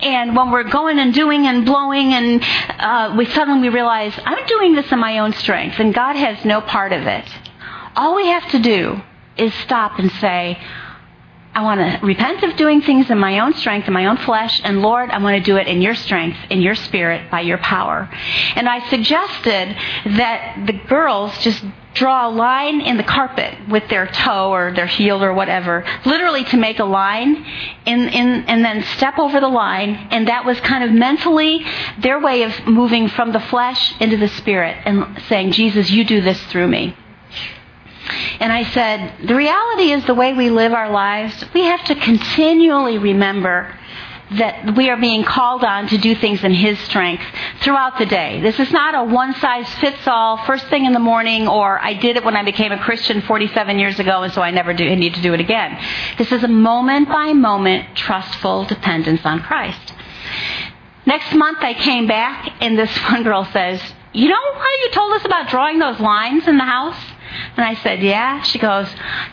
[0.00, 2.42] And when we're going and doing and blowing, and
[2.78, 6.44] uh, we suddenly we realize, I'm doing this in my own strength, and God has
[6.44, 7.24] no part of it.
[7.96, 9.00] All we have to do
[9.38, 10.58] is stop and say,
[11.54, 14.60] I want to repent of doing things in my own strength, in my own flesh,
[14.62, 17.56] and Lord, I want to do it in your strength, in your spirit, by your
[17.56, 18.10] power.
[18.54, 19.74] And I suggested
[20.16, 24.86] that the girls just draw a line in the carpet with their toe or their
[24.86, 27.46] heel or whatever, literally to make a line,
[27.86, 30.08] in, in, and then step over the line.
[30.10, 31.64] And that was kind of mentally
[32.00, 36.20] their way of moving from the flesh into the spirit and saying, Jesus, you do
[36.20, 36.94] this through me.
[38.40, 41.94] And I said, the reality is the way we live our lives, we have to
[41.94, 43.74] continually remember
[44.32, 47.22] that we are being called on to do things in His strength
[47.60, 48.40] throughout the day.
[48.40, 51.94] This is not a one size fits all, first thing in the morning, or I
[51.94, 54.84] did it when I became a Christian 47 years ago, and so I never do,
[54.96, 55.78] need to do it again.
[56.18, 59.92] This is a moment by moment trustful dependence on Christ.
[61.06, 63.80] Next month I came back, and this one girl says,
[64.12, 66.98] You know how you told us about drawing those lines in the house?
[67.56, 68.42] And I said, Yeah.
[68.42, 68.88] She goes,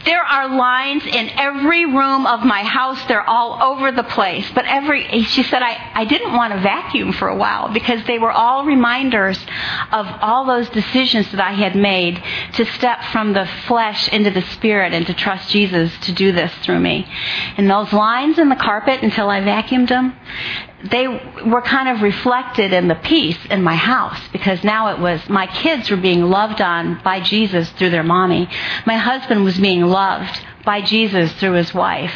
[0.06, 3.00] There are lines in every room of my house.
[3.08, 4.50] They're all over the place.
[4.54, 8.20] But every, she said, I, I didn't want to vacuum for a while because they
[8.20, 9.38] were all reminders
[9.92, 12.22] of all those decisions that I had made
[12.54, 16.54] to step from the flesh into the spirit and to trust Jesus to do this
[16.63, 17.08] through me.
[17.58, 20.16] And those lines in the carpet until I vacuumed them,
[20.84, 25.28] they were kind of reflected in the peace in my house because now it was
[25.30, 28.50] my kids were being loved on by Jesus through their mommy.
[28.86, 32.13] My husband was being loved by Jesus through his wife.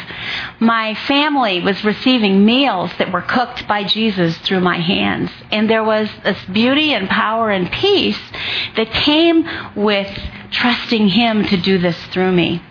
[0.60, 5.30] My family was receiving meals that were cooked by Jesus through my hands.
[5.50, 8.20] And there was this beauty and power and peace
[8.76, 10.08] that came with
[10.50, 12.62] trusting him to do this through me.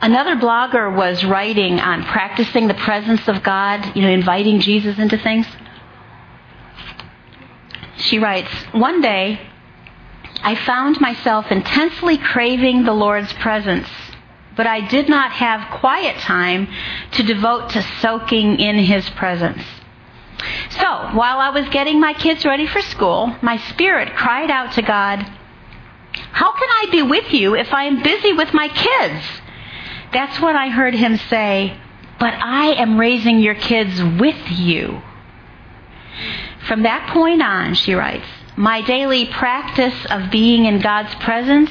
[0.00, 5.16] Another blogger was writing on practicing the presence of God, you know, inviting Jesus into
[5.16, 5.46] things.
[7.96, 9.40] She writes, One day,
[10.42, 13.88] I found myself intensely craving the Lord's presence,
[14.56, 16.68] but I did not have quiet time
[17.12, 19.62] to devote to soaking in His presence.
[20.70, 24.82] So, while I was getting my kids ready for school, my spirit cried out to
[24.82, 25.20] God,
[26.32, 29.24] How can I be with you if I am busy with my kids?
[30.14, 31.76] That's what I heard him say,
[32.18, 35.02] but I am raising your kids with you.
[36.66, 41.70] From that point on, she writes, my daily practice of being in God's presence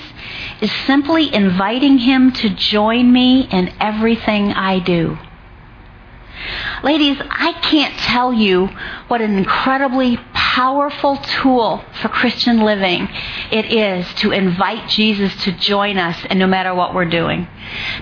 [0.60, 5.17] is simply inviting Him to join me in everything I do.
[6.84, 8.67] Ladies, I can't tell you
[9.08, 10.17] what an incredibly
[10.54, 13.10] powerful tool for Christian living
[13.52, 17.48] it is to invite Jesus to join us and no matter what we're doing.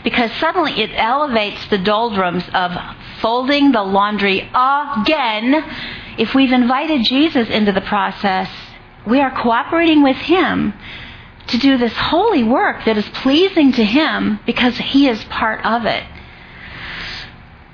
[0.04, 2.74] Because suddenly it elevates the doldrums of
[3.22, 5.64] folding the laundry again.
[6.18, 8.50] If we've invited Jesus into the process,
[9.08, 10.74] we are cooperating with Him
[11.48, 15.86] to do this holy work that is pleasing to Him because He is part of
[15.86, 16.04] it.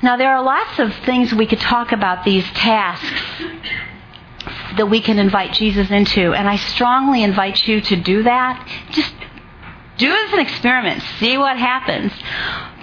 [0.04, 3.24] Now, there are lots of things we could talk about these tasks
[4.78, 8.68] that we can invite Jesus into, and I strongly invite you to do that.
[8.92, 9.14] Just
[9.98, 12.12] do it as an experiment, see what happens.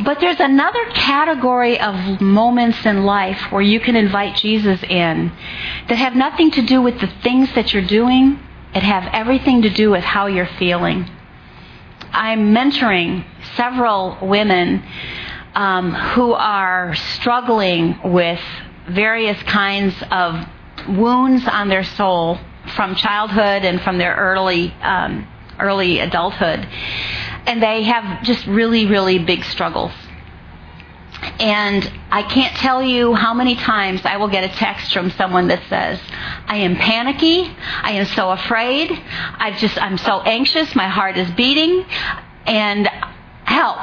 [0.05, 5.31] But there's another category of moments in life where you can invite Jesus in
[5.89, 8.41] that have nothing to do with the things that you're doing,
[8.75, 11.09] it have everything to do with how you're feeling.
[12.11, 14.83] I'm mentoring several women
[15.55, 18.41] um, who are struggling with
[18.89, 20.47] various kinds of
[20.89, 22.39] wounds on their soul
[22.75, 25.27] from childhood and from their early um,
[25.61, 26.67] early adulthood,
[27.47, 29.93] and they have just really really big struggles.
[31.39, 35.49] And I can't tell you how many times I will get a text from someone
[35.49, 35.99] that says,
[36.47, 37.51] I am panicky.
[37.83, 38.91] I am so afraid.
[38.93, 40.75] I've just, I'm so anxious.
[40.75, 41.87] My heart is beating.
[42.47, 42.89] And
[43.45, 43.79] help.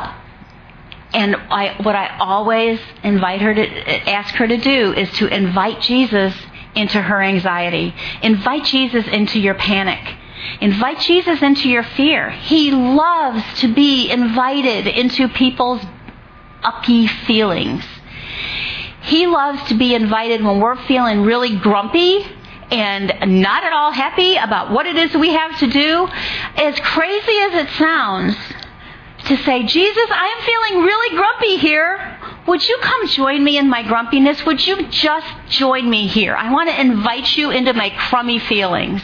[1.14, 5.82] And I, what I always invite her to ask her to do is to invite
[5.82, 6.34] Jesus
[6.76, 7.94] into her anxiety.
[8.22, 10.16] Invite Jesus into your panic.
[10.60, 12.30] Invite Jesus into your fear.
[12.30, 15.82] He loves to be invited into people's
[16.64, 17.84] uppy feelings.
[19.04, 22.26] He loves to be invited when we're feeling really grumpy
[22.70, 26.08] and not at all happy about what it is we have to do.
[26.56, 28.36] As crazy as it sounds,
[29.26, 32.18] to say, Jesus, I am feeling really grumpy here.
[32.48, 34.46] Would you come join me in my grumpiness?
[34.46, 36.36] Would you just join me here?
[36.36, 39.02] I want to invite you into my crummy feelings.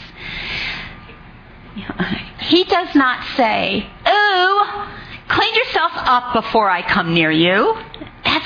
[2.39, 4.65] He does not say, Ooh,
[5.28, 7.78] clean yourself up before I come near you.
[8.23, 8.45] That's,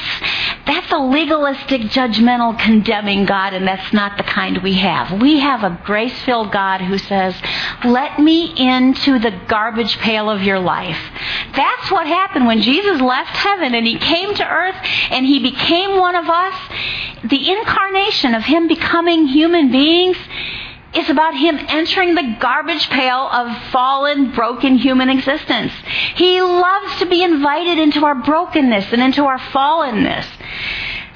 [0.71, 5.21] that's a legalistic, judgmental, condemning God, and that's not the kind we have.
[5.21, 7.35] We have a grace filled God who says,
[7.83, 10.97] Let me into the garbage pail of your life.
[11.55, 14.77] That's what happened when Jesus left heaven and he came to earth
[15.09, 16.55] and he became one of us.
[17.25, 20.17] The incarnation of him becoming human beings
[20.93, 25.71] is about him entering the garbage pail of fallen, broken human existence.
[26.15, 30.25] He loves to be invited into our brokenness and into our fallenness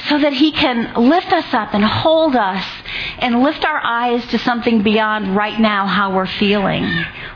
[0.08, 2.64] so that he can lift us up and hold us
[3.20, 6.88] and lift our eyes to something beyond right now how we're feeling.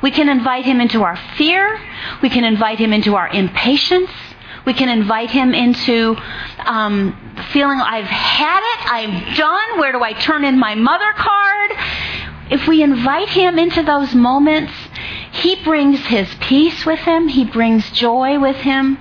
[0.02, 1.80] We can invite him into our fear.
[2.21, 4.12] We can invite him into our impatience.
[4.70, 6.15] We can invite him into
[6.60, 7.17] um,
[7.52, 9.80] feeling I've had it, I'm done.
[9.80, 11.72] Where do I turn in my mother card?
[12.52, 14.72] If we invite him into those moments,
[15.32, 19.00] he brings his peace with him, he brings joy with him.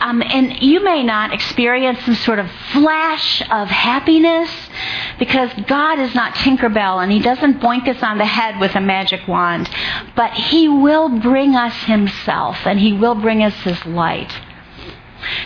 [0.00, 4.50] Um, and you may not experience some sort of flash of happiness
[5.18, 8.80] because God is not Tinkerbell and He doesn't boink us on the head with a
[8.80, 9.68] magic wand.
[10.14, 14.32] But He will bring us Himself and He will bring us His light.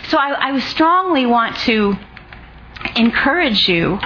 [0.09, 1.95] So I, I strongly want to
[2.95, 3.99] encourage you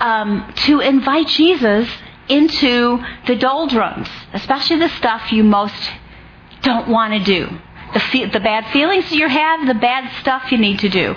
[0.00, 1.88] um, to invite Jesus
[2.28, 5.74] into the doldrums, especially the stuff you most
[6.62, 7.58] don't want to do
[7.92, 11.14] the, fe- the bad feelings you have, the bad stuff you need to do.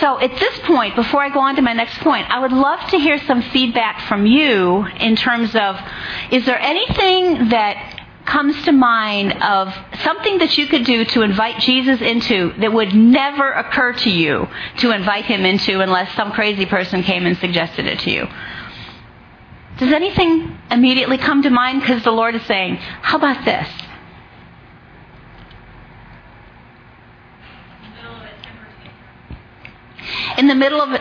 [0.00, 2.90] So at this point, before I go on to my next point, I would love
[2.90, 5.78] to hear some feedback from you in terms of
[6.30, 9.74] is there anything that comes to mind of
[10.06, 14.46] something that you could do to invite Jesus into that would never occur to you
[14.78, 18.28] to invite him into unless some crazy person came and suggested it to you?
[19.78, 23.68] Does anything immediately come to mind because the Lord is saying, How about this?
[30.38, 31.00] in the middle of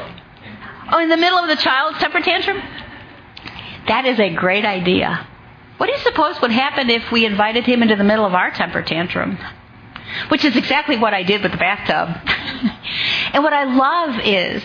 [0.92, 2.58] oh in the middle of the child's temper tantrum
[3.88, 5.28] that is a great idea
[5.78, 8.52] what do you suppose would happen if we invited him into the middle of our
[8.52, 9.38] temper tantrum?
[10.30, 12.18] Which is exactly what i did with the bathtub.
[13.34, 14.64] And what i love is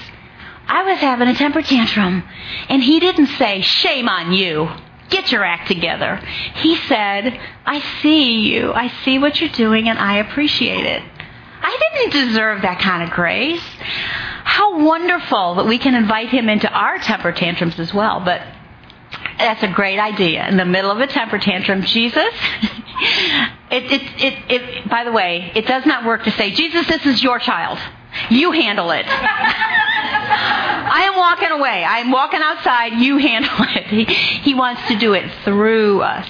[0.69, 2.23] i was having a temper tantrum
[2.69, 4.69] and he didn't say shame on you.
[5.09, 6.17] Get your act together.
[6.57, 8.73] He said i see you.
[8.73, 11.03] I see what you're doing and i appreciate it.
[11.63, 13.65] I didn't deserve that kind of grace.
[14.45, 18.21] How wonderful that we can invite him into our temper tantrums as well.
[18.21, 18.43] But
[19.41, 20.47] that's a great idea.
[20.49, 22.17] In the middle of a temper tantrum, Jesus,
[23.71, 27.05] it, it, it, it, by the way, it does not work to say, Jesus, this
[27.07, 27.79] is your child.
[28.29, 29.07] You handle it.
[30.93, 31.85] I am walking away.
[31.85, 32.95] I am walking outside.
[32.95, 33.87] You handle it.
[33.87, 36.29] He, he wants to do it through us.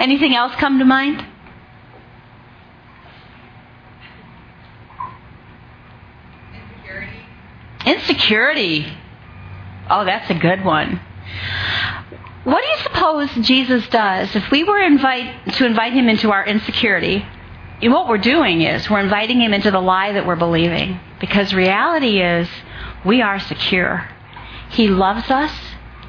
[0.00, 1.24] Anything else come to mind?
[7.86, 8.86] Insecurity.
[9.90, 11.00] Oh, that's a good one.
[12.44, 16.44] What do you suppose Jesus does if we were invite to invite him into our
[16.44, 17.24] insecurity?
[17.82, 22.20] What we're doing is we're inviting him into the lie that we're believing because reality
[22.20, 22.48] is
[23.04, 24.08] we are secure.
[24.70, 25.52] He loves us.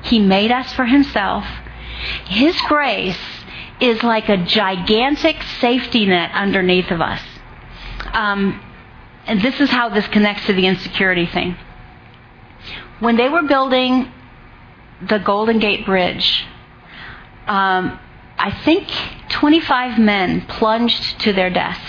[0.04, 1.46] He made us for himself.
[2.26, 3.18] His grace
[3.80, 7.22] is like a gigantic safety net underneath of us.
[8.14, 8.62] Um,
[9.26, 11.58] and this is how this connects to the insecurity thing.
[13.00, 14.12] When they were building
[15.02, 16.46] the Golden Gate Bridge,
[17.48, 18.00] um,
[18.38, 18.90] I think
[19.30, 21.80] 25 men plunged to their death.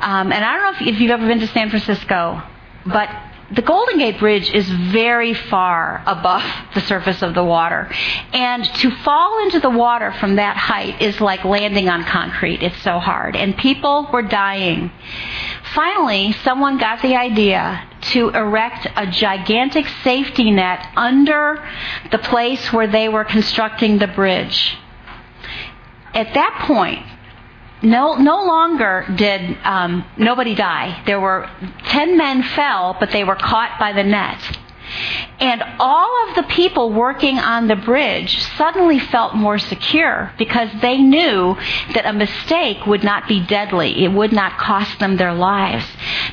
[0.00, 2.42] Um, and I don't know if, if you've ever been to San Francisco,
[2.86, 3.08] but
[3.52, 6.42] the Golden Gate Bridge is very far above
[6.74, 7.92] the surface of the water.
[8.32, 12.62] And to fall into the water from that height is like landing on concrete.
[12.62, 13.36] It's so hard.
[13.36, 14.90] And people were dying.
[15.74, 21.66] Finally, someone got the idea to erect a gigantic safety net under
[22.10, 24.76] the place where they were constructing the bridge.
[26.14, 27.06] At that point,
[27.82, 31.02] no, no longer did um, nobody die.
[31.06, 31.50] There were
[31.86, 34.58] ten men fell, but they were caught by the net.
[35.40, 40.98] And all of the people working on the bridge suddenly felt more secure because they
[40.98, 41.56] knew
[41.94, 44.04] that a mistake would not be deadly.
[44.04, 45.84] It would not cost them their lives.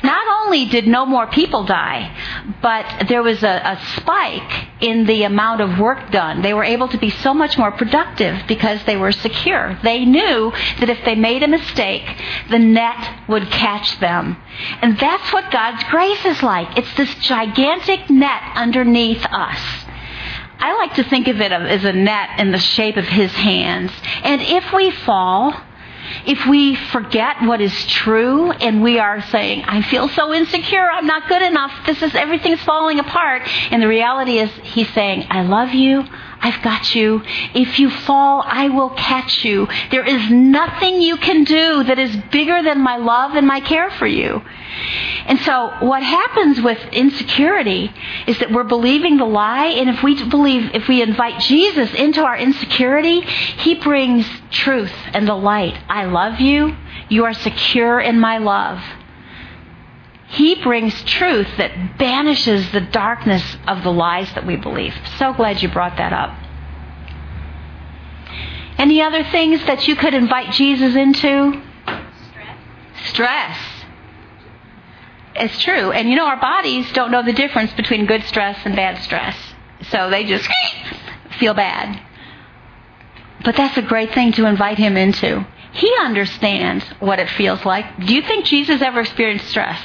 [0.04, 2.16] Not only did no more people die,
[2.62, 6.42] but there was a, a spike in the amount of work done.
[6.42, 9.78] They were able to be so much more productive because they were secure.
[9.82, 12.06] They knew that if they made a mistake,
[12.48, 14.36] the net would catch them.
[14.82, 16.76] And that's what God's grace is like.
[16.78, 19.60] It's this gigantic net underneath us.
[20.58, 23.90] I like to think of it as a net in the shape of His hands.
[24.22, 25.54] And if we fall,
[26.26, 31.06] if we forget what is true and we are saying, I feel so insecure, I'm
[31.06, 35.42] not good enough, this is everything's falling apart, and the reality is He's saying, I
[35.42, 36.04] love you,
[36.42, 37.22] I've got you.
[37.54, 39.68] If you fall, I will catch you.
[39.90, 43.90] There is nothing you can do that is bigger than my love and my care
[43.90, 44.42] for you.
[45.26, 47.92] And so what happens with insecurity
[48.26, 52.22] is that we're believing the lie, and if we believe, if we invite Jesus into
[52.22, 55.76] our insecurity, He brings truth and the light.
[55.88, 56.74] I love you.
[57.08, 58.82] You are secure in my love.
[60.30, 64.94] He brings truth that banishes the darkness of the lies that we believe.
[65.18, 66.36] So glad you brought that up.
[68.78, 71.60] Any other things that you could invite Jesus into?
[71.84, 73.08] Stress.
[73.08, 73.58] Stress.
[75.34, 75.90] It's true.
[75.90, 79.36] And you know, our bodies don't know the difference between good stress and bad stress.
[79.90, 80.48] So they just
[81.40, 82.00] feel bad.
[83.44, 85.44] But that's a great thing to invite him into.
[85.72, 87.98] He understands what it feels like.
[88.06, 89.80] Do you think Jesus ever experienced stress?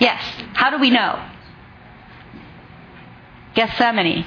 [0.00, 0.22] Yes.
[0.60, 1.18] How do we know?
[3.54, 4.24] Gethsemane.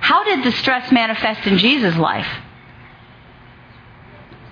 [0.00, 2.26] How did the stress manifest in Jesus' life?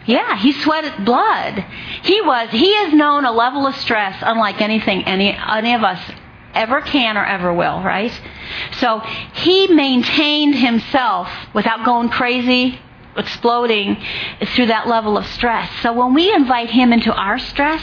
[0.05, 1.65] Yeah, he sweated blood.
[2.03, 6.03] He was he has known a level of stress unlike anything any any of us
[6.53, 8.13] ever can or ever will, right?
[8.73, 12.79] So he maintained himself without going crazy,
[13.17, 14.03] exploding
[14.55, 15.71] through that level of stress.
[15.83, 17.83] So when we invite him into our stress,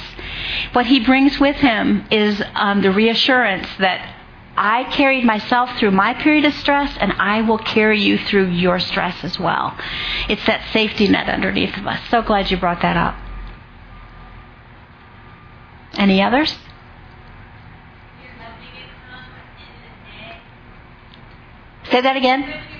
[0.73, 4.15] what he brings with him is um, the reassurance that
[4.57, 8.77] I carried myself through my period of stress, and I will carry you through your
[8.79, 9.77] stress as well.
[10.27, 12.01] It's that safety net underneath of us.
[12.09, 13.15] So glad you brought that up.
[15.93, 16.53] Any others?
[21.89, 22.78] Say that again.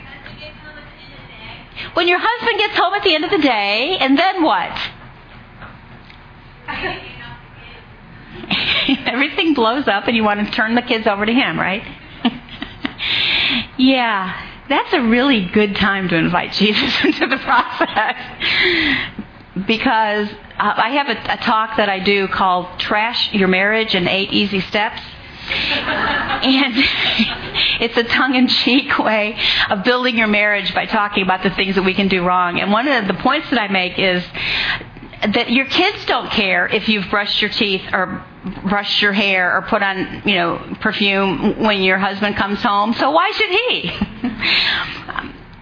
[1.94, 4.80] When your husband gets home at the end of the day, and then what?
[9.06, 11.84] Everything blows up, and you want to turn the kids over to him, right?
[13.78, 18.16] yeah, that's a really good time to invite Jesus into the process.
[19.68, 24.08] because uh, I have a, a talk that I do called Trash Your Marriage in
[24.08, 25.02] Eight Easy Steps
[25.50, 26.74] and
[27.82, 29.38] it's a tongue in cheek way
[29.70, 32.60] of building your marriage by talking about the things that we can do wrong.
[32.60, 34.24] And one of the points that I make is
[35.34, 38.24] that your kids don't care if you've brushed your teeth or
[38.64, 42.94] brushed your hair or put on, you know, perfume when your husband comes home.
[42.94, 43.92] So why should he?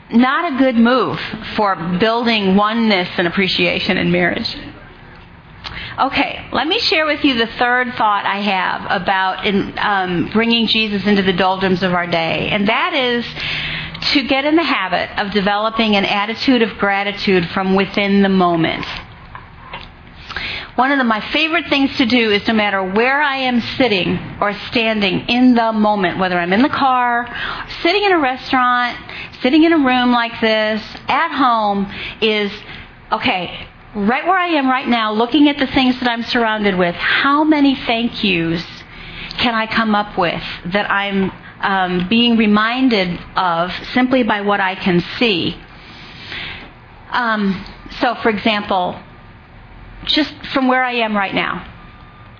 [0.18, 1.20] Not a good move
[1.56, 4.56] for building oneness and appreciation in marriage.
[6.00, 10.68] Okay, let me share with you the third thought I have about in, um, bringing
[10.68, 13.26] Jesus into the doldrums of our day, and that is
[14.14, 18.86] to get in the habit of developing an attitude of gratitude from within the moment.
[20.76, 24.20] One of the, my favorite things to do is no matter where I am sitting
[24.39, 27.28] or standing in the moment, whether I'm in the car,
[27.82, 28.95] sitting in a restaurant,
[29.41, 31.91] sitting in a room like this, at home,
[32.22, 32.52] is
[33.12, 36.96] okay, right where I am right now, looking at the things that I'm surrounded with,
[36.96, 38.66] how many thank yous
[39.38, 41.32] can I come up with that I'm
[41.62, 45.60] um, being reminded of simply by what I can see?
[47.12, 47.66] Um,
[48.00, 49.00] so, for example,
[50.06, 51.66] just from where I am right now.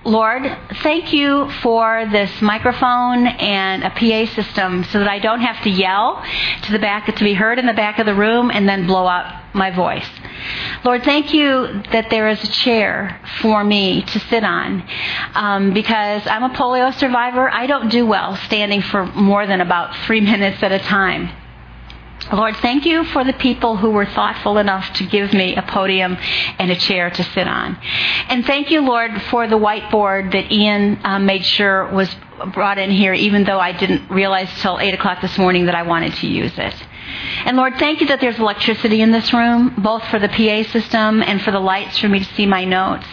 [0.04, 5.62] Lord, thank you for this microphone and a PA system so that I don't have
[5.64, 6.22] to yell
[6.62, 9.08] to the back to be heard in the back of the room and then blow
[9.08, 10.08] out my voice.
[10.84, 14.88] Lord, thank you that there is a chair for me to sit on
[15.34, 17.50] um, because I'm a polio survivor.
[17.50, 21.30] I don't do well standing for more than about three minutes at a time.
[22.32, 26.16] Lord, thank you for the people who were thoughtful enough to give me a podium
[26.58, 27.78] and a chair to sit on.
[28.28, 32.14] And thank you, Lord, for the whiteboard that Ian uh, made sure was
[32.52, 35.82] brought in here, even though I didn't realize till 8 o'clock this morning that I
[35.82, 36.74] wanted to use it.
[37.46, 41.22] And Lord, thank you that there's electricity in this room, both for the PA system
[41.22, 43.06] and for the lights for me to see my notes.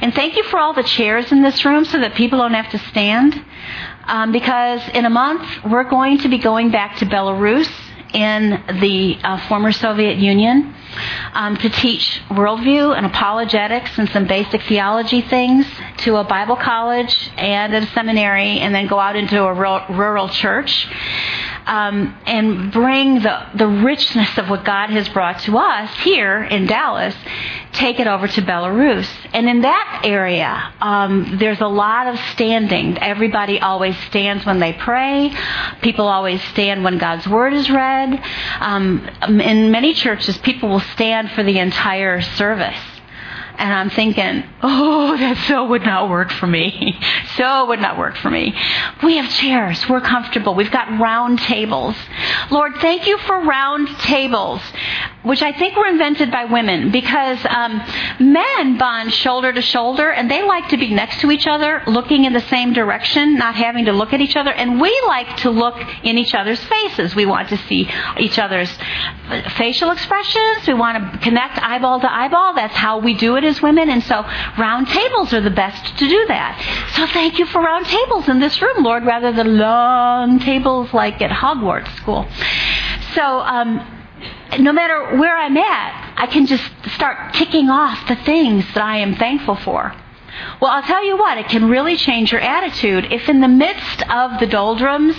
[0.00, 2.70] And thank you for all the chairs in this room so that people don't have
[2.70, 3.44] to stand.
[4.06, 7.70] Um, because in a month, we're going to be going back to Belarus
[8.14, 8.50] in
[8.80, 10.74] the uh, former Soviet Union
[11.32, 15.66] um, to teach worldview and apologetics and some basic theology things
[15.98, 20.86] to a Bible college and a seminary, and then go out into a rural, church
[21.68, 26.66] um, and bring the, the richness of what God has brought to us here in
[26.66, 27.14] Dallas,
[27.72, 29.08] take it over to Belarus.
[29.32, 32.98] And in that area, um, there's a lot of standing.
[32.98, 35.34] Everybody always stands when they pray.
[35.82, 38.22] People always stand when God's word is read.
[38.60, 42.97] Um, in many churches, people will stand for the entire service.
[43.58, 46.96] And I'm thinking, oh, that so would not work for me.
[47.36, 48.54] so would not work for me.
[49.02, 49.88] We have chairs.
[49.88, 50.54] We're comfortable.
[50.54, 51.96] We've got round tables.
[52.52, 54.62] Lord, thank you for round tables,
[55.24, 57.82] which I think were invented by women because um,
[58.20, 62.26] men bond shoulder to shoulder and they like to be next to each other, looking
[62.26, 64.52] in the same direction, not having to look at each other.
[64.52, 67.16] And we like to look in each other's faces.
[67.16, 68.70] We want to see each other's
[69.56, 70.66] facial expressions.
[70.68, 72.54] We want to connect eyeball to eyeball.
[72.54, 74.22] That's how we do it as women, and so
[74.58, 76.92] round tables are the best to do that.
[76.94, 81.20] So thank you for round tables in this room, Lord, rather than long tables like
[81.20, 82.28] at Hogwarts School.
[83.14, 83.94] So, um,
[84.58, 88.98] no matter where I'm at, I can just start ticking off the things that I
[88.98, 89.94] am thankful for.
[90.60, 94.02] Well, I'll tell you what, it can really change your attitude if in the midst
[94.08, 95.16] of the doldrums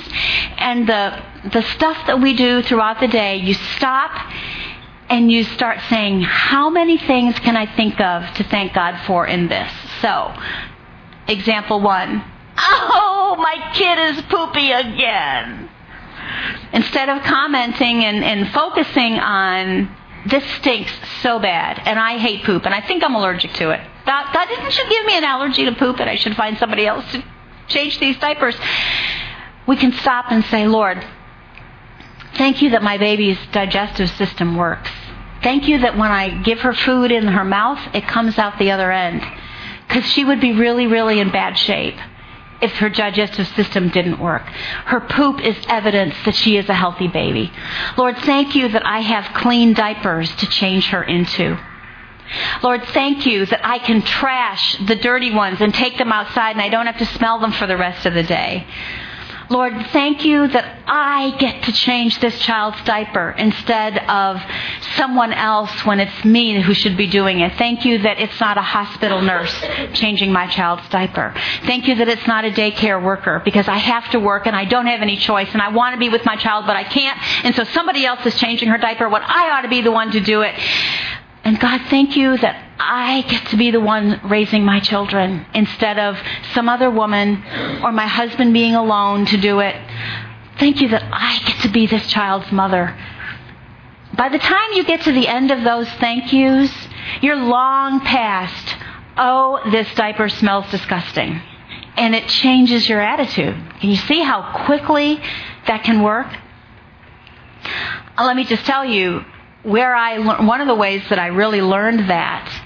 [0.57, 1.21] and the
[1.53, 4.11] the stuff that we do throughout the day, you stop
[5.09, 9.25] and you start saying, how many things can I think of to thank God for
[9.25, 9.71] in this?
[10.01, 10.33] So,
[11.27, 12.23] example 1.
[12.57, 15.69] Oh, my kid is poopy again.
[16.73, 19.95] Instead of commenting and, and focusing on
[20.27, 20.91] this stinks
[21.21, 23.79] so bad and I hate poop and I think I'm allergic to it.
[24.05, 26.85] God, God, didn't you give me an allergy to poop and I should find somebody
[26.85, 27.23] else to
[27.67, 28.55] change these diapers?
[29.65, 31.05] We can stop and say, Lord,
[32.35, 34.89] thank you that my baby's digestive system works.
[35.41, 38.71] Thank you that when I give her food in her mouth, it comes out the
[38.71, 39.23] other end.
[39.87, 41.95] Because she would be really, really in bad shape
[42.61, 44.43] if her digestive system didn't work.
[44.85, 47.51] Her poop is evidence that she is a healthy baby.
[47.97, 51.57] Lord, thank you that I have clean diapers to change her into.
[52.61, 56.61] Lord, thank you that I can trash the dirty ones and take them outside and
[56.61, 58.67] I don't have to smell them for the rest of the day.
[59.49, 64.39] Lord, thank you that I get to change this child's diaper instead of
[64.95, 67.57] someone else when it's me who should be doing it.
[67.57, 69.53] Thank you that it's not a hospital nurse
[69.93, 71.33] changing my child's diaper.
[71.63, 74.65] Thank you that it's not a daycare worker because I have to work and I
[74.65, 77.17] don't have any choice and I want to be with my child but I can't
[77.43, 80.11] and so somebody else is changing her diaper when I ought to be the one
[80.11, 80.53] to do it.
[81.49, 85.97] And God, thank you that I get to be the one raising my children instead
[85.97, 86.15] of
[86.53, 87.43] some other woman
[87.81, 89.75] or my husband being alone to do it.
[90.59, 92.95] Thank you that I get to be this child's mother.
[94.15, 96.71] By the time you get to the end of those thank yous,
[97.19, 98.75] you're long past,
[99.17, 101.41] oh, this diaper smells disgusting.
[101.97, 103.55] And it changes your attitude.
[103.79, 105.19] Can you see how quickly
[105.65, 106.27] that can work?
[108.15, 109.25] Uh, let me just tell you,
[109.63, 112.65] where I one of the ways that I really learned that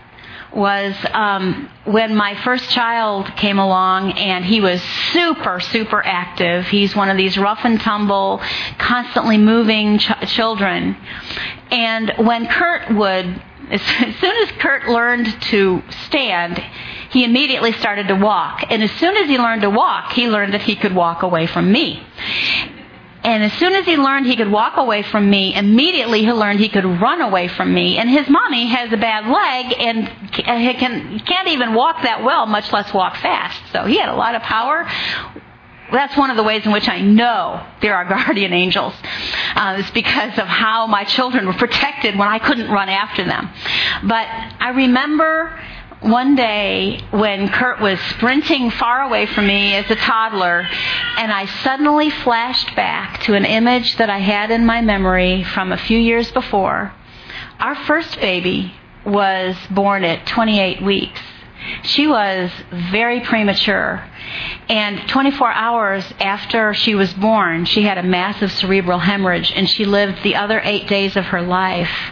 [0.54, 4.82] was um, when my first child came along and he was
[5.12, 6.68] super super active.
[6.68, 8.42] He's one of these rough and tumble
[8.78, 10.96] constantly moving ch- children.
[11.72, 13.42] And when kurt would
[13.72, 16.64] as soon as kurt learned to stand
[17.10, 18.66] he immediately started to walk.
[18.72, 21.48] And as soon as he learned to walk he learned that he could walk away
[21.48, 22.06] from me
[23.24, 26.60] and as soon as he learned he could walk away from me, immediately he learned
[26.60, 27.98] he could run away from me.
[27.98, 32.72] And his mommy has a bad leg and can, can't even walk that well, much
[32.74, 33.62] less walk fast.
[33.72, 34.86] So he had a lot of power.
[35.92, 38.94] That's one of the ways in which I know there are guardian angels.
[39.56, 43.50] Uh, it's because of how my children were protected when I couldn't run after them.
[44.04, 44.28] But
[44.60, 45.58] I remember
[46.04, 50.68] one day when Kurt was sprinting far away from me as a toddler,
[51.18, 55.72] and I suddenly flashed back to an image that I had in my memory from
[55.72, 56.94] a few years before.
[57.60, 58.74] Our first baby
[59.06, 61.22] was born at 28 weeks.
[61.84, 62.52] She was
[62.92, 64.04] very premature.
[64.68, 69.86] And 24 hours after she was born, she had a massive cerebral hemorrhage, and she
[69.86, 72.12] lived the other eight days of her life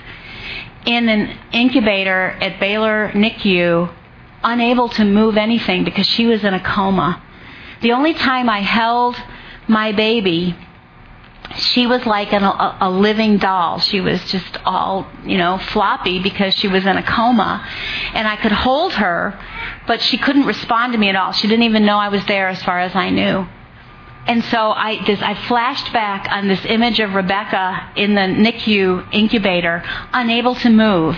[0.86, 3.94] in an incubator at Baylor NICU,
[4.44, 7.22] unable to move anything because she was in a coma.
[7.82, 9.16] The only time I held
[9.68, 10.56] my baby,
[11.58, 13.80] she was like an, a, a living doll.
[13.80, 17.68] She was just all, you know, floppy because she was in a coma.
[18.14, 19.40] And I could hold her,
[19.88, 21.32] but she couldn't respond to me at all.
[21.32, 23.48] She didn't even know I was there as far as I knew.
[24.28, 29.12] And so I, this, I flashed back on this image of Rebecca in the NICU
[29.12, 31.18] incubator, unable to move.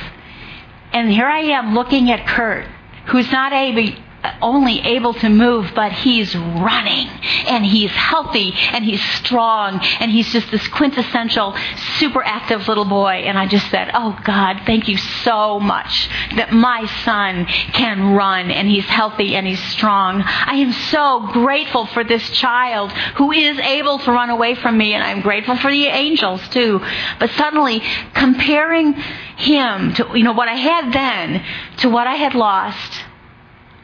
[0.93, 2.67] And here I am looking at Kurt,
[3.07, 3.93] who's not able,
[4.41, 7.07] only able to move, but he's running
[7.47, 11.55] and he's healthy and he's strong and he's just this quintessential
[11.97, 13.23] super active little boy.
[13.25, 18.51] And I just said, Oh God, thank you so much that my son can run
[18.51, 20.21] and he's healthy and he's strong.
[20.25, 24.93] I am so grateful for this child who is able to run away from me
[24.93, 26.81] and I'm grateful for the angels too.
[27.19, 27.81] But suddenly
[28.13, 31.43] comparing him to, you know, what I had then
[31.77, 33.03] to what I had lost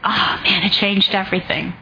[0.04, 1.74] oh man, it changed everything.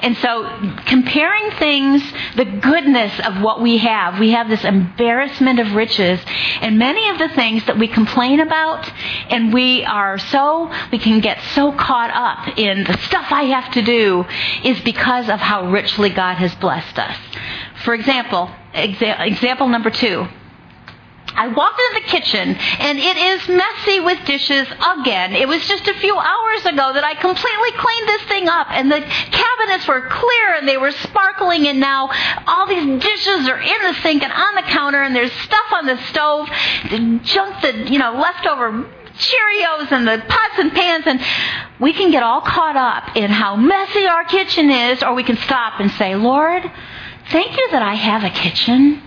[0.00, 0.44] And so,
[0.86, 2.02] comparing things,
[2.36, 6.20] the goodness of what we have, we have this embarrassment of riches,
[6.60, 8.90] and many of the things that we complain about,
[9.30, 13.72] and we are so, we can get so caught up in the stuff I have
[13.74, 14.24] to do,
[14.64, 17.16] is because of how richly God has blessed us.
[17.84, 20.28] For example, exa- example number two
[21.38, 25.34] I walked into the kitchen and it is messy with dishes again.
[25.34, 28.90] It was just a few hours ago that I completely cleaned this thing up and
[28.90, 32.10] the cabinets were clear and they were sparkling and now
[32.48, 35.86] all these dishes are in the sink and on the counter and there's stuff on
[35.86, 36.48] the stove,
[36.90, 41.20] the junk that, you know, leftover Cheerios and the pots and pans and
[41.78, 45.36] we can get all caught up in how messy our kitchen is or we can
[45.36, 46.68] stop and say, Lord,
[47.30, 49.02] thank you that I have a kitchen.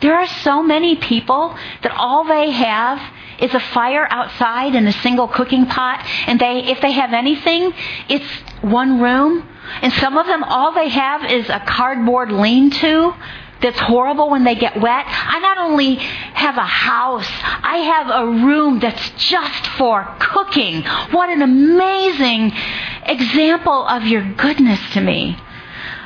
[0.00, 3.00] There are so many people that all they have
[3.40, 7.72] is a fire outside and a single cooking pot and they if they have anything
[8.08, 8.30] it's
[8.60, 9.48] one room
[9.80, 13.14] and some of them all they have is a cardboard lean-to
[13.60, 15.04] that's horrible when they get wet.
[15.06, 20.82] I not only have a house, I have a room that's just for cooking.
[21.10, 22.52] What an amazing
[23.04, 25.36] example of your goodness to me.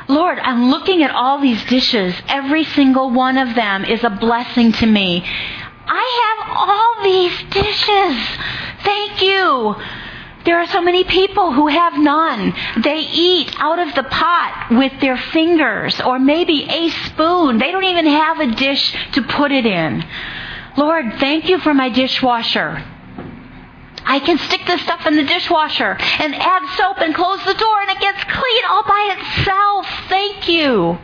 [0.08, 2.14] Lord, I'm looking at all these dishes.
[2.28, 5.24] Every single one of them is a blessing to me.
[5.86, 8.38] I have all these dishes.
[8.82, 9.76] Thank you.
[10.44, 12.54] There are so many people who have none.
[12.82, 17.58] They eat out of the pot with their fingers or maybe a spoon.
[17.58, 20.04] They don't even have a dish to put it in.
[20.76, 22.84] Lord, thank you for my dishwasher.
[24.06, 27.80] I can stick this stuff in the dishwasher and add soap and close the door
[27.82, 29.86] and it gets clean all by itself.
[30.08, 30.98] Thank you.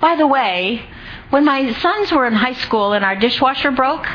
[0.00, 0.82] By the way,
[1.30, 4.06] when my sons were in high school and our dishwasher broke,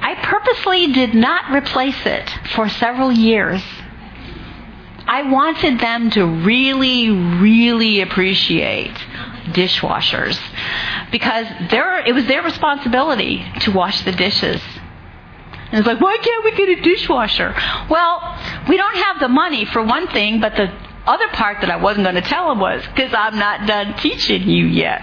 [0.00, 3.62] I purposely did not replace it for several years.
[5.06, 8.94] I wanted them to really, really appreciate
[9.52, 10.38] dishwashers
[11.10, 14.60] because it was their responsibility to wash the dishes.
[15.70, 17.54] And it's like, why can't we get a dishwasher?
[17.90, 18.38] Well,
[18.68, 20.72] we don't have the money for one thing, but the
[21.06, 24.48] other part that I wasn't going to tell him was because I'm not done teaching
[24.48, 25.00] you yet.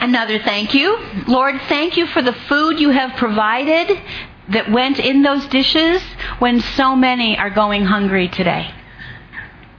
[0.00, 0.98] Another thank you.
[1.28, 3.96] Lord, thank you for the food you have provided
[4.48, 6.02] that went in those dishes
[6.40, 8.74] when so many are going hungry today.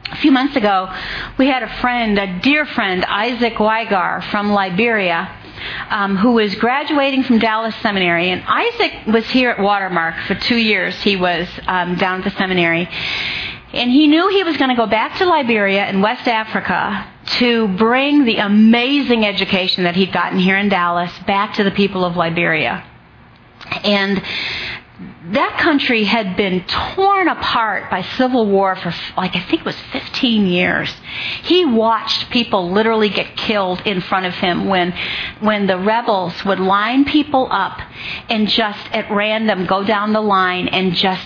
[0.09, 0.93] A few months ago,
[1.37, 5.29] we had a friend, a dear friend, Isaac Weigar from Liberia,
[5.89, 8.29] um, who was graduating from Dallas Seminary.
[8.29, 10.95] And Isaac was here at Watermark for two years.
[11.01, 12.89] He was um, down at the seminary.
[13.73, 17.67] And he knew he was going to go back to Liberia in West Africa to
[17.69, 22.15] bring the amazing education that he'd gotten here in Dallas back to the people of
[22.15, 22.85] Liberia.
[23.83, 24.21] And
[25.31, 29.79] that country had been torn apart by civil war for like I think it was
[29.93, 30.93] 15 years.
[31.43, 34.93] He watched people literally get killed in front of him when
[35.39, 37.79] when the rebels would line people up
[38.29, 41.25] and just at random go down the line and just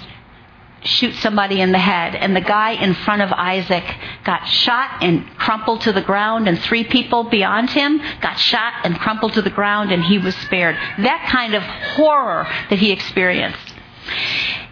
[0.84, 2.16] shoot somebody in the head.
[2.16, 3.84] And the guy in front of Isaac
[4.24, 8.98] got shot and crumpled to the ground, and three people beyond him got shot and
[9.00, 10.76] crumpled to the ground, and he was spared.
[11.00, 13.66] That kind of horror that he experienced.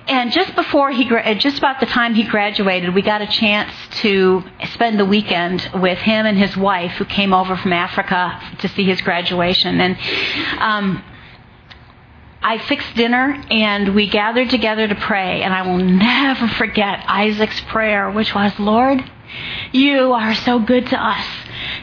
[0.07, 1.05] And just before he,
[1.36, 3.71] just about the time he graduated, we got a chance
[4.01, 8.67] to spend the weekend with him and his wife, who came over from Africa to
[8.67, 9.81] see his graduation.
[9.81, 9.97] And
[10.59, 11.03] um,
[12.43, 15.41] I fixed dinner and we gathered together to pray.
[15.41, 19.03] And I will never forget Isaac's prayer, which was, Lord,
[19.71, 21.25] you are so good to us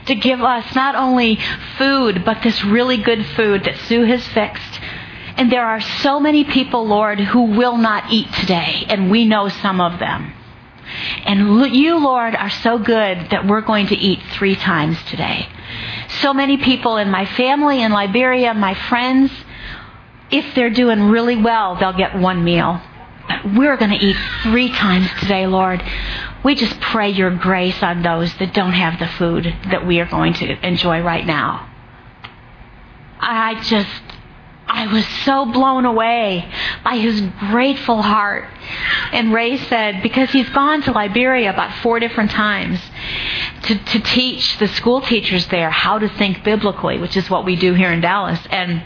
[0.07, 1.39] to give us not only
[1.79, 4.81] food, but this really good food that Sue has fixed.
[5.37, 9.49] And there are so many people, Lord, who will not eat today, and we know
[9.49, 10.33] some of them.
[11.25, 15.49] And you, Lord, are so good that we're going to eat three times today.
[16.21, 19.33] So many people in my family in Liberia, my friends,
[20.31, 22.81] if they're doing really well, they'll get one meal.
[23.29, 25.83] But We're going to eat three times today, Lord.
[26.45, 30.07] We just pray your grace on those that don't have the food that we are
[30.07, 31.69] going to enjoy right now.
[33.21, 34.03] I just,
[34.75, 36.51] I was so blown away
[36.83, 37.21] by his
[37.51, 38.49] grateful heart.
[39.13, 42.81] And Ray said, because he's gone to Liberia about four different times
[43.65, 47.55] to, to teach the school teachers there how to think biblically, which is what we
[47.55, 48.41] do here in Dallas.
[48.51, 48.83] And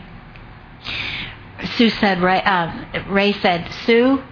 [1.76, 4.22] Sue said, Ray, uh, Ray said, Sue,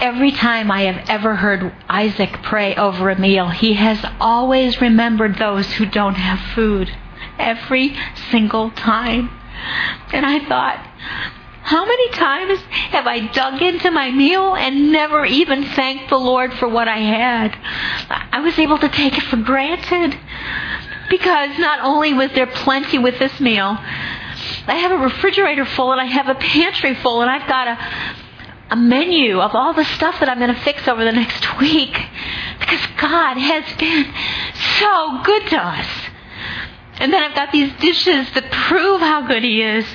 [0.00, 5.38] every time I have ever heard Isaac pray over a meal, he has always remembered
[5.38, 6.90] those who don't have food.
[7.38, 7.96] Every
[8.30, 9.37] single time.
[10.12, 10.76] And I thought,
[11.62, 16.54] how many times have I dug into my meal and never even thanked the Lord
[16.54, 17.58] for what I had?
[18.32, 20.18] I was able to take it for granted.
[21.10, 23.78] Because not only was there plenty with this meal,
[24.66, 27.78] I have a refrigerator full and I have a pantry full and I've got a
[28.70, 31.96] a menu of all the stuff that I'm going to fix over the next week
[32.60, 34.12] because God has been
[34.78, 35.86] so good to us.
[37.00, 39.86] And then I've got these dishes that prove how good He is.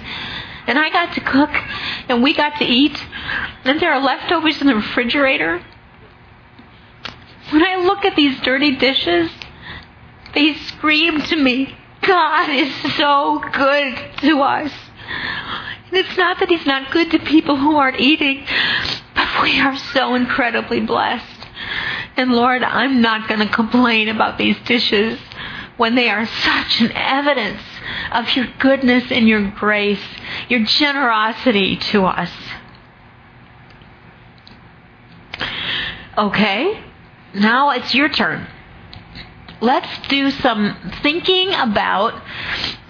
[0.65, 1.51] And I got to cook
[2.07, 2.97] and we got to eat.
[3.65, 5.63] And there are leftovers in the refrigerator.
[7.49, 9.29] When I look at these dirty dishes,
[10.33, 11.75] they scream to me
[12.05, 14.71] God is so good to us.
[15.87, 18.45] And It's not that He's not good to people who aren't eating,
[19.15, 21.47] but we are so incredibly blessed.
[22.17, 25.19] And Lord, I'm not going to complain about these dishes
[25.77, 27.61] when they are such an evidence
[28.11, 30.03] of your goodness and your grace,
[30.49, 32.31] your generosity to us.
[36.17, 36.83] Okay,
[37.33, 38.47] now it's your turn.
[39.61, 42.21] Let's do some thinking about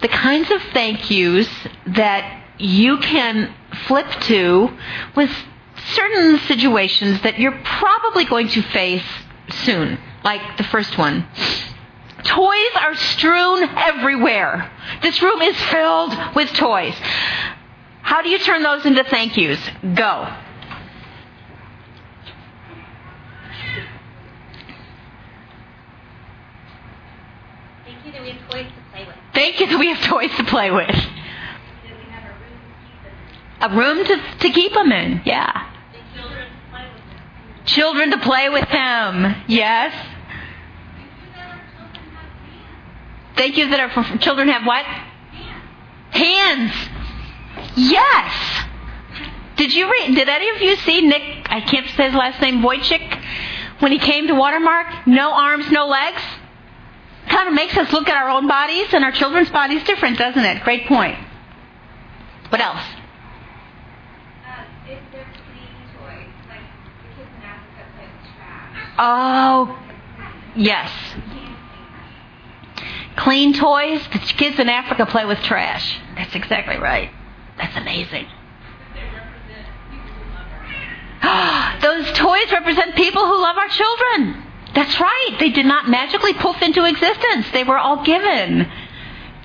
[0.02, 1.48] the kinds of thank yous
[1.86, 3.54] that you can
[3.86, 4.76] flip to
[5.16, 5.30] with
[5.94, 9.04] certain situations that you're probably going to face
[9.50, 11.26] soon, like the first one.
[12.24, 14.70] Toys are strewn everywhere.
[15.02, 16.94] This room is filled with toys.
[18.02, 19.60] How do you turn those into thank yous?
[19.94, 20.34] Go.
[27.84, 29.16] Thank you that we have toys to play with.
[29.34, 30.96] Thank you that we have toys to play with.
[33.60, 35.70] A room to, to keep them in, yeah.
[37.66, 40.13] Children to play with them, yes.
[43.36, 44.84] Thank you that our children have what?
[46.10, 46.72] Hands.
[47.76, 48.64] Yes.
[49.56, 50.14] Did you read?
[50.14, 51.46] Did any of you see Nick?
[51.50, 52.62] I can't say his last name.
[52.62, 53.22] Vujicic,
[53.80, 56.20] when he came to Watermark, no arms, no legs.
[57.28, 60.44] Kind of makes us look at our own bodies and our children's bodies different, doesn't
[60.44, 60.62] it?
[60.62, 61.16] Great point.
[62.50, 62.82] What else?
[64.46, 66.60] Oh, they're clean toys, like
[67.02, 68.94] the kids in Africa play with trash.
[68.98, 69.78] Oh,
[70.54, 70.90] yes.
[73.16, 74.00] Clean toys.
[74.12, 75.98] The kids in Africa play with trash.
[76.16, 77.10] That's exactly right.
[77.56, 78.26] That's amazing.
[81.80, 84.42] Those toys represent people who love our children.
[84.74, 85.36] That's right.
[85.38, 87.46] They did not magically poof into existence.
[87.52, 88.70] They were all given.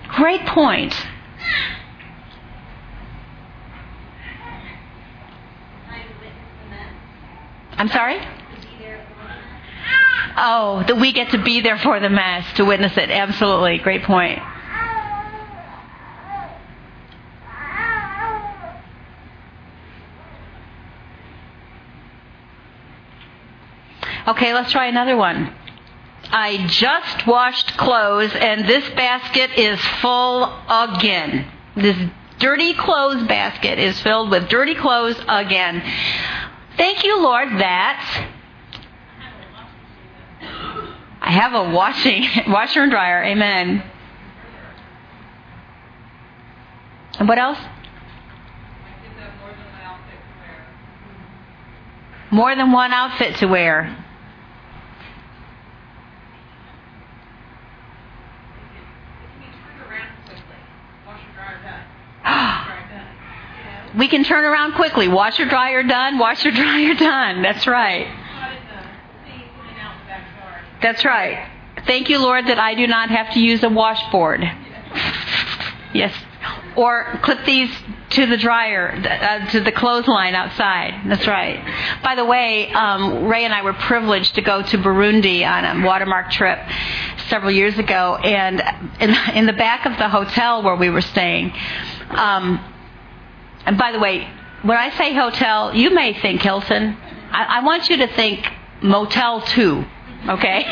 [0.09, 0.95] Great point.
[7.77, 8.19] I'm sorry?
[10.37, 13.09] Oh, that we get to be there for the Mass to witness it.
[13.09, 13.77] Absolutely.
[13.79, 14.39] Great point.
[24.27, 25.53] Okay, let's try another one.
[26.31, 31.47] I just washed clothes and this basket is full again.
[31.75, 31.97] This
[32.37, 35.81] dirty clothes basket is filled with dirty clothes again.
[36.77, 38.27] Thank you, Lord, that
[41.29, 43.23] I have a washing washer and dryer.
[43.23, 43.83] Amen.
[47.19, 47.59] And what else?
[52.31, 53.95] More than one outfit to wear.
[63.99, 65.07] we can turn around quickly.
[65.07, 67.43] Washer dryer done, washer dryer done.
[67.43, 68.07] That's right.
[70.81, 71.47] That's right.
[71.85, 74.43] Thank you, Lord, that I do not have to use a washboard.
[75.93, 76.13] Yes.
[76.75, 77.69] Or clip these
[78.11, 81.01] to the dryer, uh, to the clothesline outside.
[81.07, 81.63] That's right.
[82.03, 85.85] By the way, um, Ray and I were privileged to go to Burundi on a
[85.85, 86.59] watermark trip
[87.27, 88.61] several years ago, and
[88.99, 91.53] in, in the back of the hotel where we were staying,
[92.09, 92.59] um,
[93.65, 94.27] and by the way,
[94.63, 96.97] when I say hotel, you may think Hilton.
[97.31, 98.47] I, I want you to think
[98.81, 99.85] Motel 2
[100.27, 100.65] okay?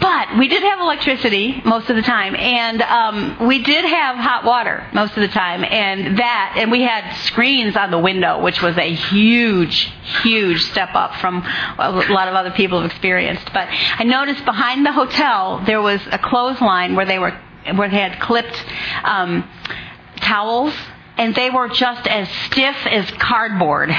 [0.00, 4.44] but we did have electricity most of the time, and um, we did have hot
[4.44, 8.62] water most of the time, and that, and we had screens on the window, which
[8.62, 9.92] was a huge,
[10.22, 11.44] huge step up from
[11.78, 13.50] a lot of other people have experienced.
[13.52, 17.38] But I noticed behind the hotel there was a clothesline where they were
[17.74, 18.64] where they had clipped
[19.02, 19.48] um,
[20.20, 20.72] towels
[21.16, 23.90] and they were just as stiff as cardboard.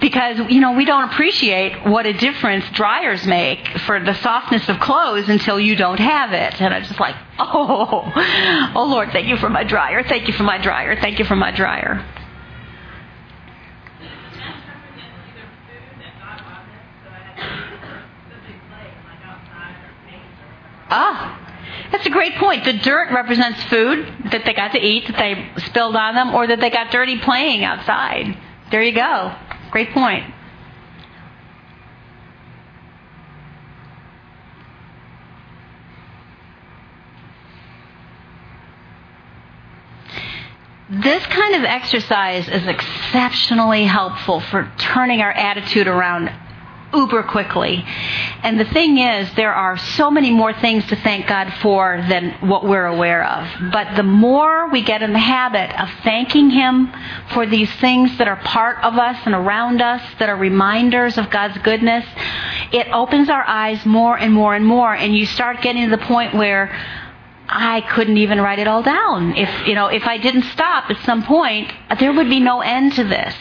[0.00, 4.78] Because you know we don't appreciate what a difference dryers make for the softness of
[4.80, 6.60] clothes until you don't have it.
[6.60, 8.12] And i'm just like oh
[8.74, 10.02] oh lord thank you for my dryer.
[10.02, 11.00] Thank you for my dryer.
[11.00, 12.04] Thank you for my dryer.
[20.88, 21.45] Ah,
[21.90, 22.64] that's a great point.
[22.64, 26.46] The dirt represents food that they got to eat, that they spilled on them, or
[26.46, 28.36] that they got dirty playing outside.
[28.70, 29.34] There you go.
[29.70, 30.32] Great point.
[40.88, 46.30] This kind of exercise is exceptionally helpful for turning our attitude around
[46.94, 47.84] uber quickly.
[48.42, 52.30] And the thing is, there are so many more things to thank God for than
[52.48, 53.72] what we're aware of.
[53.72, 56.92] But the more we get in the habit of thanking Him
[57.32, 61.30] for these things that are part of us and around us, that are reminders of
[61.30, 62.04] God's goodness,
[62.72, 64.94] it opens our eyes more and more and more.
[64.94, 66.74] And you start getting to the point where
[67.48, 69.36] I couldn't even write it all down.
[69.36, 72.94] If, you know, if I didn't stop at some point, there would be no end
[72.94, 73.34] to this.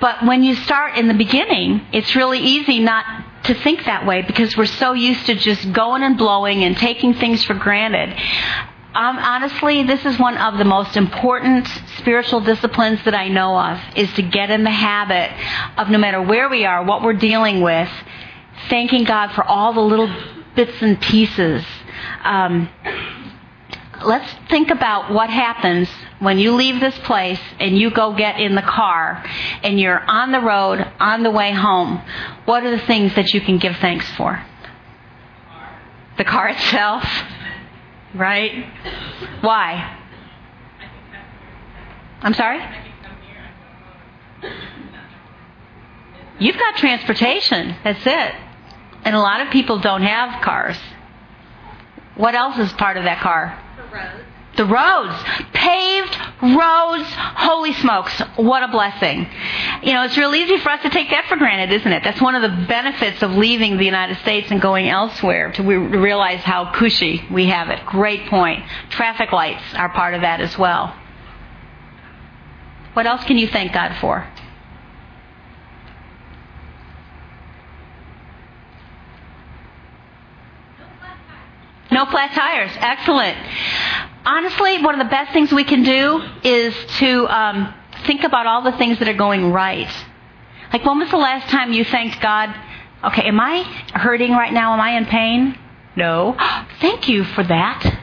[0.00, 3.04] But when you start in the beginning, it's really easy not
[3.44, 7.14] to think that way because we're so used to just going and blowing and taking
[7.14, 8.10] things for granted.
[8.94, 11.68] Um, honestly, this is one of the most important
[11.98, 15.30] spiritual disciplines that I know of is to get in the habit
[15.78, 17.90] of no matter where we are, what we're dealing with,
[18.68, 20.10] thanking God for all the little
[20.54, 21.62] bits and pieces.
[22.24, 22.70] Um,
[24.04, 25.88] let's think about what happens
[26.18, 29.24] when you leave this place and you go get in the car
[29.62, 32.02] and you're on the road on the way home.
[32.44, 34.42] What are the things that you can give thanks for?
[36.18, 37.04] The car itself,
[38.14, 38.66] right?
[39.42, 39.98] Why?
[42.22, 42.62] I'm sorry?
[46.38, 47.76] You've got transportation.
[47.84, 48.34] That's it.
[49.04, 50.76] And a lot of people don't have cars.
[52.16, 53.62] What else is part of that car?
[54.56, 55.14] The roads.
[55.52, 57.08] Paved roads.
[57.08, 58.18] Holy smokes.
[58.36, 59.28] What a blessing.
[59.82, 62.02] You know, it's real easy for us to take that for granted, isn't it?
[62.02, 66.40] That's one of the benefits of leaving the United States and going elsewhere to realize
[66.40, 67.84] how cushy we have it.
[67.84, 68.64] Great point.
[68.88, 70.96] Traffic lights are part of that as well.
[72.94, 74.26] What else can you thank God for?
[81.96, 82.70] No flat tires.
[82.76, 83.38] Excellent.
[84.26, 87.72] Honestly, one of the best things we can do is to um,
[88.04, 89.88] think about all the things that are going right.
[90.74, 92.54] Like, when was the last time you thanked God?
[93.02, 93.62] Okay, am I
[93.94, 94.74] hurting right now?
[94.74, 95.58] Am I in pain?
[95.96, 96.36] No.
[96.82, 97.98] Thank you for that.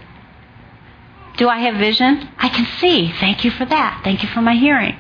[1.38, 2.30] Do I have vision?
[2.40, 3.12] I can see.
[3.12, 4.02] Thank you for that.
[4.04, 4.98] Thank you for my hearing.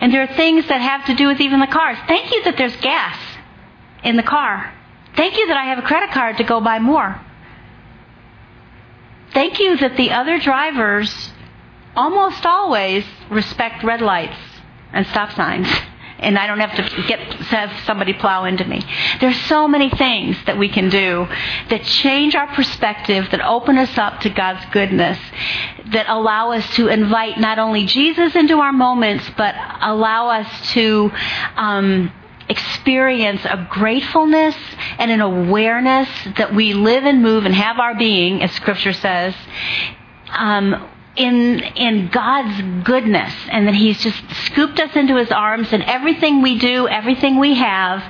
[0.00, 1.96] And there are things that have to do with even the cars.
[2.08, 3.16] Thank you that there's gas
[4.02, 4.74] in the car.
[5.14, 7.20] Thank you that I have a credit card to go buy more.
[9.32, 11.30] Thank you that the other drivers
[11.96, 14.36] almost always respect red lights
[14.92, 15.68] and stop signs.
[16.18, 18.80] And I don't have to get have somebody plow into me.
[19.20, 21.26] There's so many things that we can do
[21.68, 25.18] that change our perspective, that open us up to God's goodness,
[25.86, 31.10] that allow us to invite not only Jesus into our moments, but allow us to
[31.56, 32.12] um,
[32.48, 34.56] experience a gratefulness
[34.98, 39.34] and an awareness that we live and move and have our being, as Scripture says,
[40.30, 45.82] um, in in God's goodness and that he's just scooped us into his arms and
[45.82, 48.02] everything we do, everything we have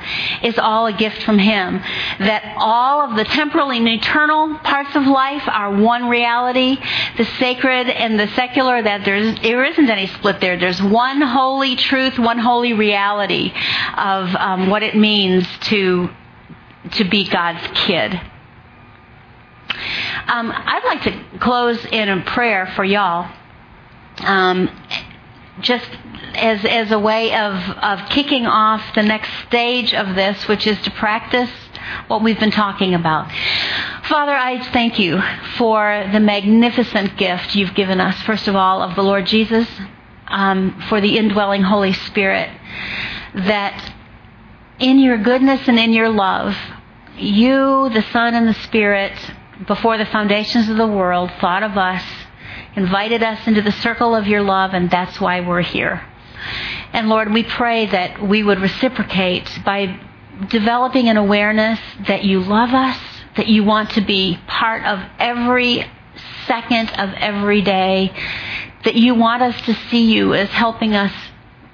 [0.43, 1.81] is all a gift from him.
[2.21, 6.77] That all of the temporal and eternal parts of life are one reality,
[7.17, 10.57] the sacred and the secular that there's there isn't any split there.
[10.59, 13.53] There's one holy truth, one holy reality
[13.97, 16.09] of um, what it means to
[16.93, 18.21] to be God's kid.
[20.27, 23.31] Um, I'd like to close in a prayer for y'all.
[24.21, 24.71] Um,
[25.61, 25.89] just
[26.35, 30.81] as as a way of of kicking off the next stage of this, which is
[30.83, 31.51] to practice
[32.09, 33.31] what we've been talking about.
[34.05, 35.21] Father, I thank you
[35.57, 38.21] for the magnificent gift you've given us.
[38.23, 39.69] First of all, of the Lord Jesus,
[40.29, 42.51] um, for the indwelling Holy Spirit,
[43.35, 43.93] that
[44.79, 46.57] in your goodness and in your love,
[47.17, 49.13] you, the Son, and the Spirit
[49.67, 52.03] before the foundations of the world, thought of us,
[52.75, 56.03] invited us into the circle of your love, and that's why we're here.
[56.93, 59.99] And Lord, we pray that we would reciprocate by
[60.49, 62.99] developing an awareness that you love us,
[63.37, 65.87] that you want to be part of every
[66.47, 68.13] second of every day,
[68.85, 71.13] that you want us to see you as helping us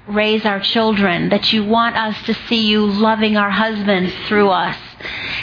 [0.06, 4.76] raise our children, that you want us to see you loving our husbands through us,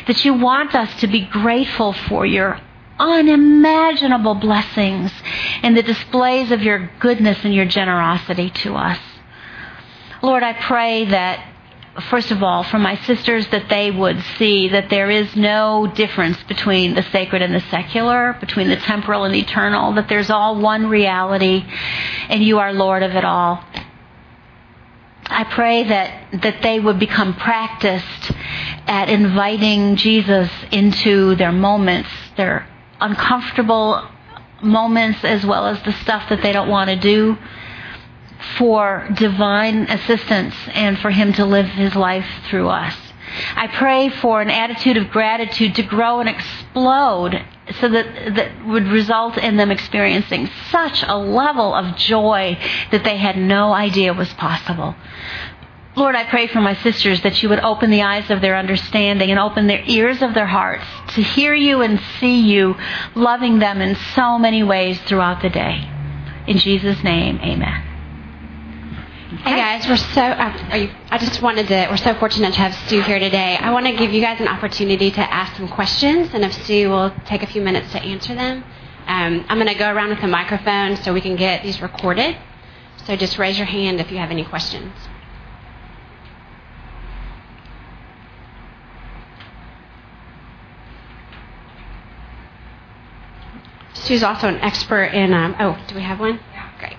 [0.08, 2.60] that you want us to be grateful for your
[3.00, 5.12] unimaginable blessings
[5.62, 9.00] and the displays of your goodness and your generosity to us.
[10.22, 11.52] Lord, I pray that
[12.10, 16.42] first of all, for my sisters, that they would see that there is no difference
[16.44, 20.60] between the sacred and the secular, between the temporal and the eternal, that there's all
[20.60, 21.64] one reality,
[22.30, 23.64] and you are Lord of it all.
[25.38, 28.32] I pray that, that they would become practiced
[28.88, 32.08] at inviting Jesus into their moments,
[32.38, 32.66] their
[33.02, 34.08] uncomfortable
[34.64, 37.38] moments, as well as the stuff that they don't want to do,
[38.58, 42.96] for divine assistance and for Him to live His life through us.
[43.58, 47.44] I pray for an attitude of gratitude to grow and explode
[47.80, 52.58] so that that would result in them experiencing such a level of joy
[52.92, 54.96] that they had no idea was possible.
[55.96, 59.32] Lord, I pray for my sisters that you would open the eyes of their understanding
[59.32, 60.86] and open their ears of their hearts
[61.16, 62.76] to hear you and see you
[63.16, 65.90] loving them in so many ways throughout the day.
[66.48, 67.95] In Jesus' name, amen.
[69.44, 70.22] Hey guys, we're so.
[70.22, 71.88] Uh, you, I just wanted to.
[71.90, 73.58] We're so fortunate to have Stu here today.
[73.58, 76.90] I want to give you guys an opportunity to ask some questions, and if Stu
[76.90, 78.64] will take a few minutes to answer them,
[79.08, 82.38] um, I'm going to go around with the microphone so we can get these recorded.
[83.06, 84.94] So just raise your hand if you have any questions.
[93.94, 95.34] Stu's also an expert in.
[95.34, 96.40] Um, oh, do we have one?
[96.54, 96.70] Yeah.
[96.80, 96.98] Great.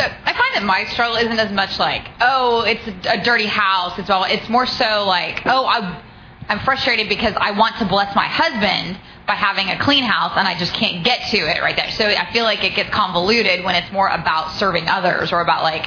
[0.00, 3.98] So I find that my struggle isn't as much like, oh, it's a, dirty house.
[3.98, 4.24] It's all.
[4.24, 6.02] It's more so like, oh, I,
[6.48, 10.48] I'm frustrated because I want to bless my husband by having a clean house and
[10.48, 11.90] I just can't get to it right there.
[11.90, 15.64] So I feel like it gets convoluted when it's more about serving others or about
[15.64, 15.86] like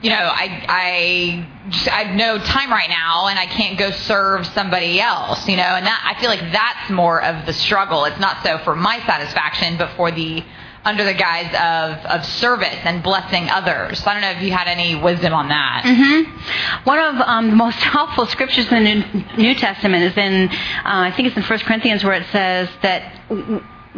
[0.00, 1.46] you know, I I
[1.92, 5.62] I have no time right now, and I can't go serve somebody else, you know,
[5.62, 8.04] and that I feel like that's more of the struggle.
[8.06, 10.42] It's not so for my satisfaction, but for the
[10.84, 14.04] under the guise of of service and blessing others.
[14.06, 15.82] I don't know if you had any wisdom on that.
[15.84, 16.84] Mm-hmm.
[16.84, 20.52] One of um, the most helpful scriptures in the New Testament is in uh,
[20.84, 23.14] I think it's in First Corinthians where it says that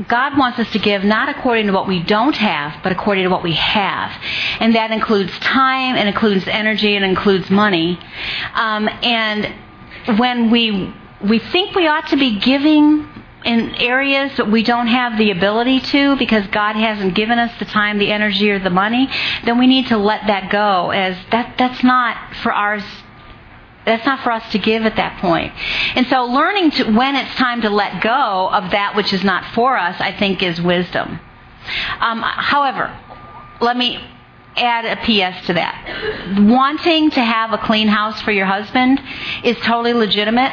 [0.08, 3.30] God wants us to give not according to what we don't have, but according to
[3.30, 4.10] what we have.
[4.58, 7.98] And that includes time, and includes energy, and includes money.
[8.54, 9.54] Um, and
[10.18, 13.08] when we, we think we ought to be giving
[13.44, 17.64] in areas that we don't have the ability to because God hasn't given us the
[17.64, 19.08] time, the energy, or the money,
[19.44, 22.82] then we need to let that go as that, that's not for ours
[23.84, 25.52] that's not for us to give at that point.
[25.94, 29.44] And so learning to, when it's time to let go of that which is not
[29.54, 31.20] for us, I think is wisdom.
[32.00, 32.98] Um, however,
[33.60, 34.02] let me
[34.56, 36.38] add a PS to that.
[36.38, 39.00] Wanting to have a clean house for your husband
[39.42, 40.52] is totally legitimate.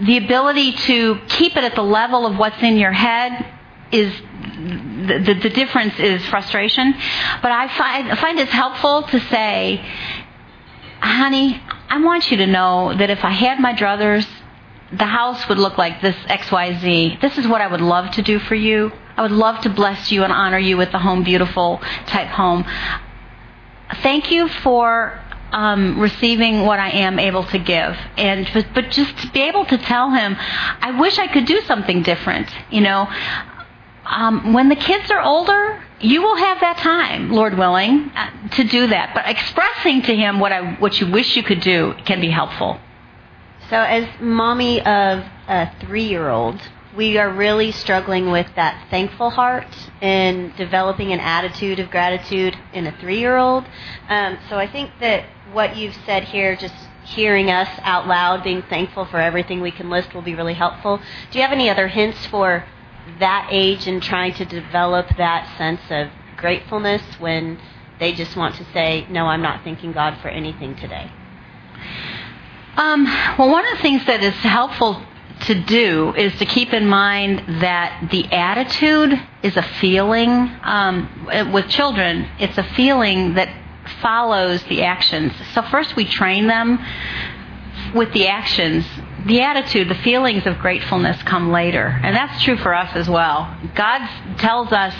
[0.00, 3.46] The ability to keep it at the level of what's in your head
[3.90, 6.94] is the, the, the difference is frustration.
[7.42, 9.84] But I find, I find it's helpful to say,
[11.00, 14.26] honey, I want you to know that if I had my druthers,
[14.92, 17.20] the house would look like this XYZ.
[17.20, 18.92] This is what I would love to do for you.
[19.16, 22.64] I would love to bless you and honor you with the home beautiful type home.
[24.02, 25.21] Thank you for
[25.52, 29.64] um, receiving what I am able to give, and but, but just to be able
[29.66, 32.48] to tell him, I wish I could do something different.
[32.70, 33.08] You know,
[34.04, 38.64] um, when the kids are older, you will have that time, Lord willing, uh, to
[38.64, 39.14] do that.
[39.14, 42.78] But expressing to Him what I what you wish you could do can be helpful.
[43.70, 46.60] So, as mommy of a three-year-old,
[46.96, 52.86] we are really struggling with that thankful heart and developing an attitude of gratitude in
[52.86, 53.64] a three-year-old.
[54.08, 56.74] Um, so, I think that what you've said here, just
[57.04, 60.98] hearing us out loud, being thankful for everything we can list, will be really helpful.
[61.30, 62.64] Do you have any other hints for?
[63.18, 67.58] that age and trying to develop that sense of gratefulness when
[67.98, 71.10] they just want to say, No, I'm not thanking God for anything today?
[72.76, 73.04] Um,
[73.38, 75.02] well, one of the things that is helpful
[75.42, 80.30] to do is to keep in mind that the attitude is a feeling.
[80.62, 83.48] Um, with children, it's a feeling that
[84.00, 85.32] follows the actions.
[85.54, 86.78] So, first we train them
[87.94, 88.84] with the actions
[89.26, 92.00] the attitude, the feelings of gratefulness come later.
[92.02, 93.56] And that's true for us as well.
[93.74, 94.04] God
[94.38, 94.94] tells us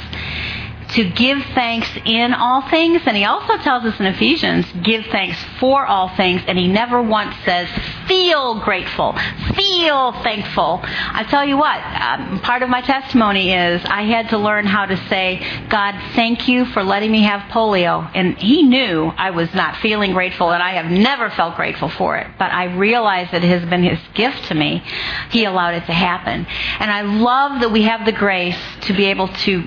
[0.91, 3.03] to give thanks in all things.
[3.07, 6.43] And he also tells us in Ephesians, give thanks for all things.
[6.47, 7.69] And he never once says,
[8.07, 9.17] feel grateful,
[9.55, 10.81] feel thankful.
[10.83, 14.87] I tell you what, um, part of my testimony is I had to learn how
[14.87, 18.11] to say, God, thank you for letting me have polio.
[18.15, 22.17] And he knew I was not feeling grateful, and I have never felt grateful for
[22.17, 22.27] it.
[22.39, 24.83] But I realized that it has been his gift to me.
[25.31, 26.47] He allowed it to happen.
[26.79, 29.65] And I love that we have the grace to be able to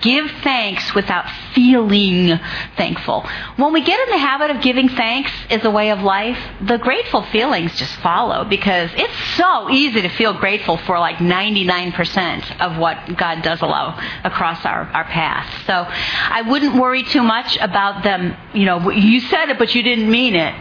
[0.00, 2.38] give thanks without feeling
[2.76, 3.26] thankful.
[3.56, 6.78] When we get in the habit of giving thanks as a way of life, the
[6.78, 12.76] grateful feelings just follow because it's so easy to feel grateful for like 99% of
[12.78, 15.64] what God does allow across our, our path.
[15.66, 19.82] So I wouldn't worry too much about them, you know, you said it, but you
[19.82, 20.54] didn't mean it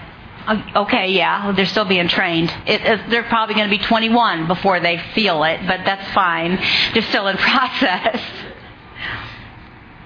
[0.75, 2.49] okay, yeah, they're still being trained.
[2.65, 6.55] It, it, they're probably going to be 21 before they feel it, but that's fine.
[6.93, 8.21] They're still in process.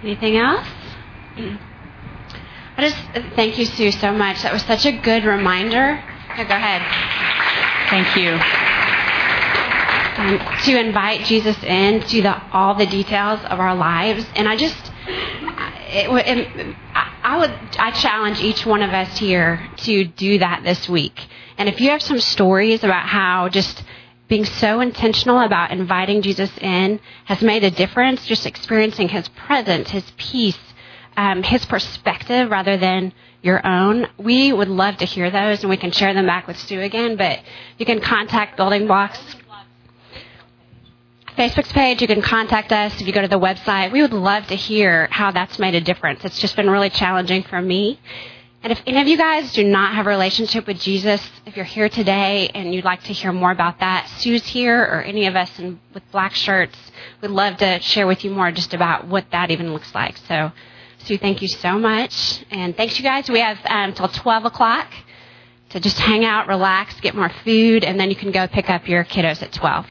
[0.04, 0.68] Anything else?
[2.78, 2.98] I just
[3.36, 4.42] thank you, Sue, so much.
[4.42, 6.04] That was such a good reminder.
[6.38, 6.82] Oh, go ahead.
[7.90, 8.32] Thank you.
[10.18, 14.26] Um, to invite Jesus in to the, all the details of our lives.
[14.36, 20.06] And I just, it, it, I would, I challenge each one of us here to
[20.06, 21.28] do that this week.
[21.58, 23.84] And if you have some stories about how just
[24.30, 29.90] being so intentional about inviting Jesus in has made a difference, just experiencing his presence,
[29.90, 30.58] his peace,
[31.18, 33.12] um, his perspective rather than
[33.42, 34.08] your own.
[34.18, 37.16] We would love to hear those and we can share them back with Stu again,
[37.16, 37.40] but
[37.78, 39.20] you can contact Building Blocks
[41.38, 42.02] Facebook's page.
[42.02, 43.92] You can contact us if you go to the website.
[43.92, 46.24] We would love to hear how that's made a difference.
[46.26, 48.00] It's just been really challenging for me.
[48.64, 51.66] And if any of you guys do not have a relationship with Jesus, if you're
[51.66, 55.36] here today and you'd like to hear more about that, Sue's here or any of
[55.36, 56.78] us in, with black shirts,
[57.22, 60.18] we'd love to share with you more just about what that even looks like.
[60.28, 60.52] So,
[61.06, 62.44] Sue, thank you so much.
[62.52, 63.30] And thanks, you guys.
[63.30, 64.88] We have um, 12 o'clock
[65.70, 68.88] to just hang out, relax, get more food, and then you can go pick up
[68.88, 69.88] your kiddos at 12.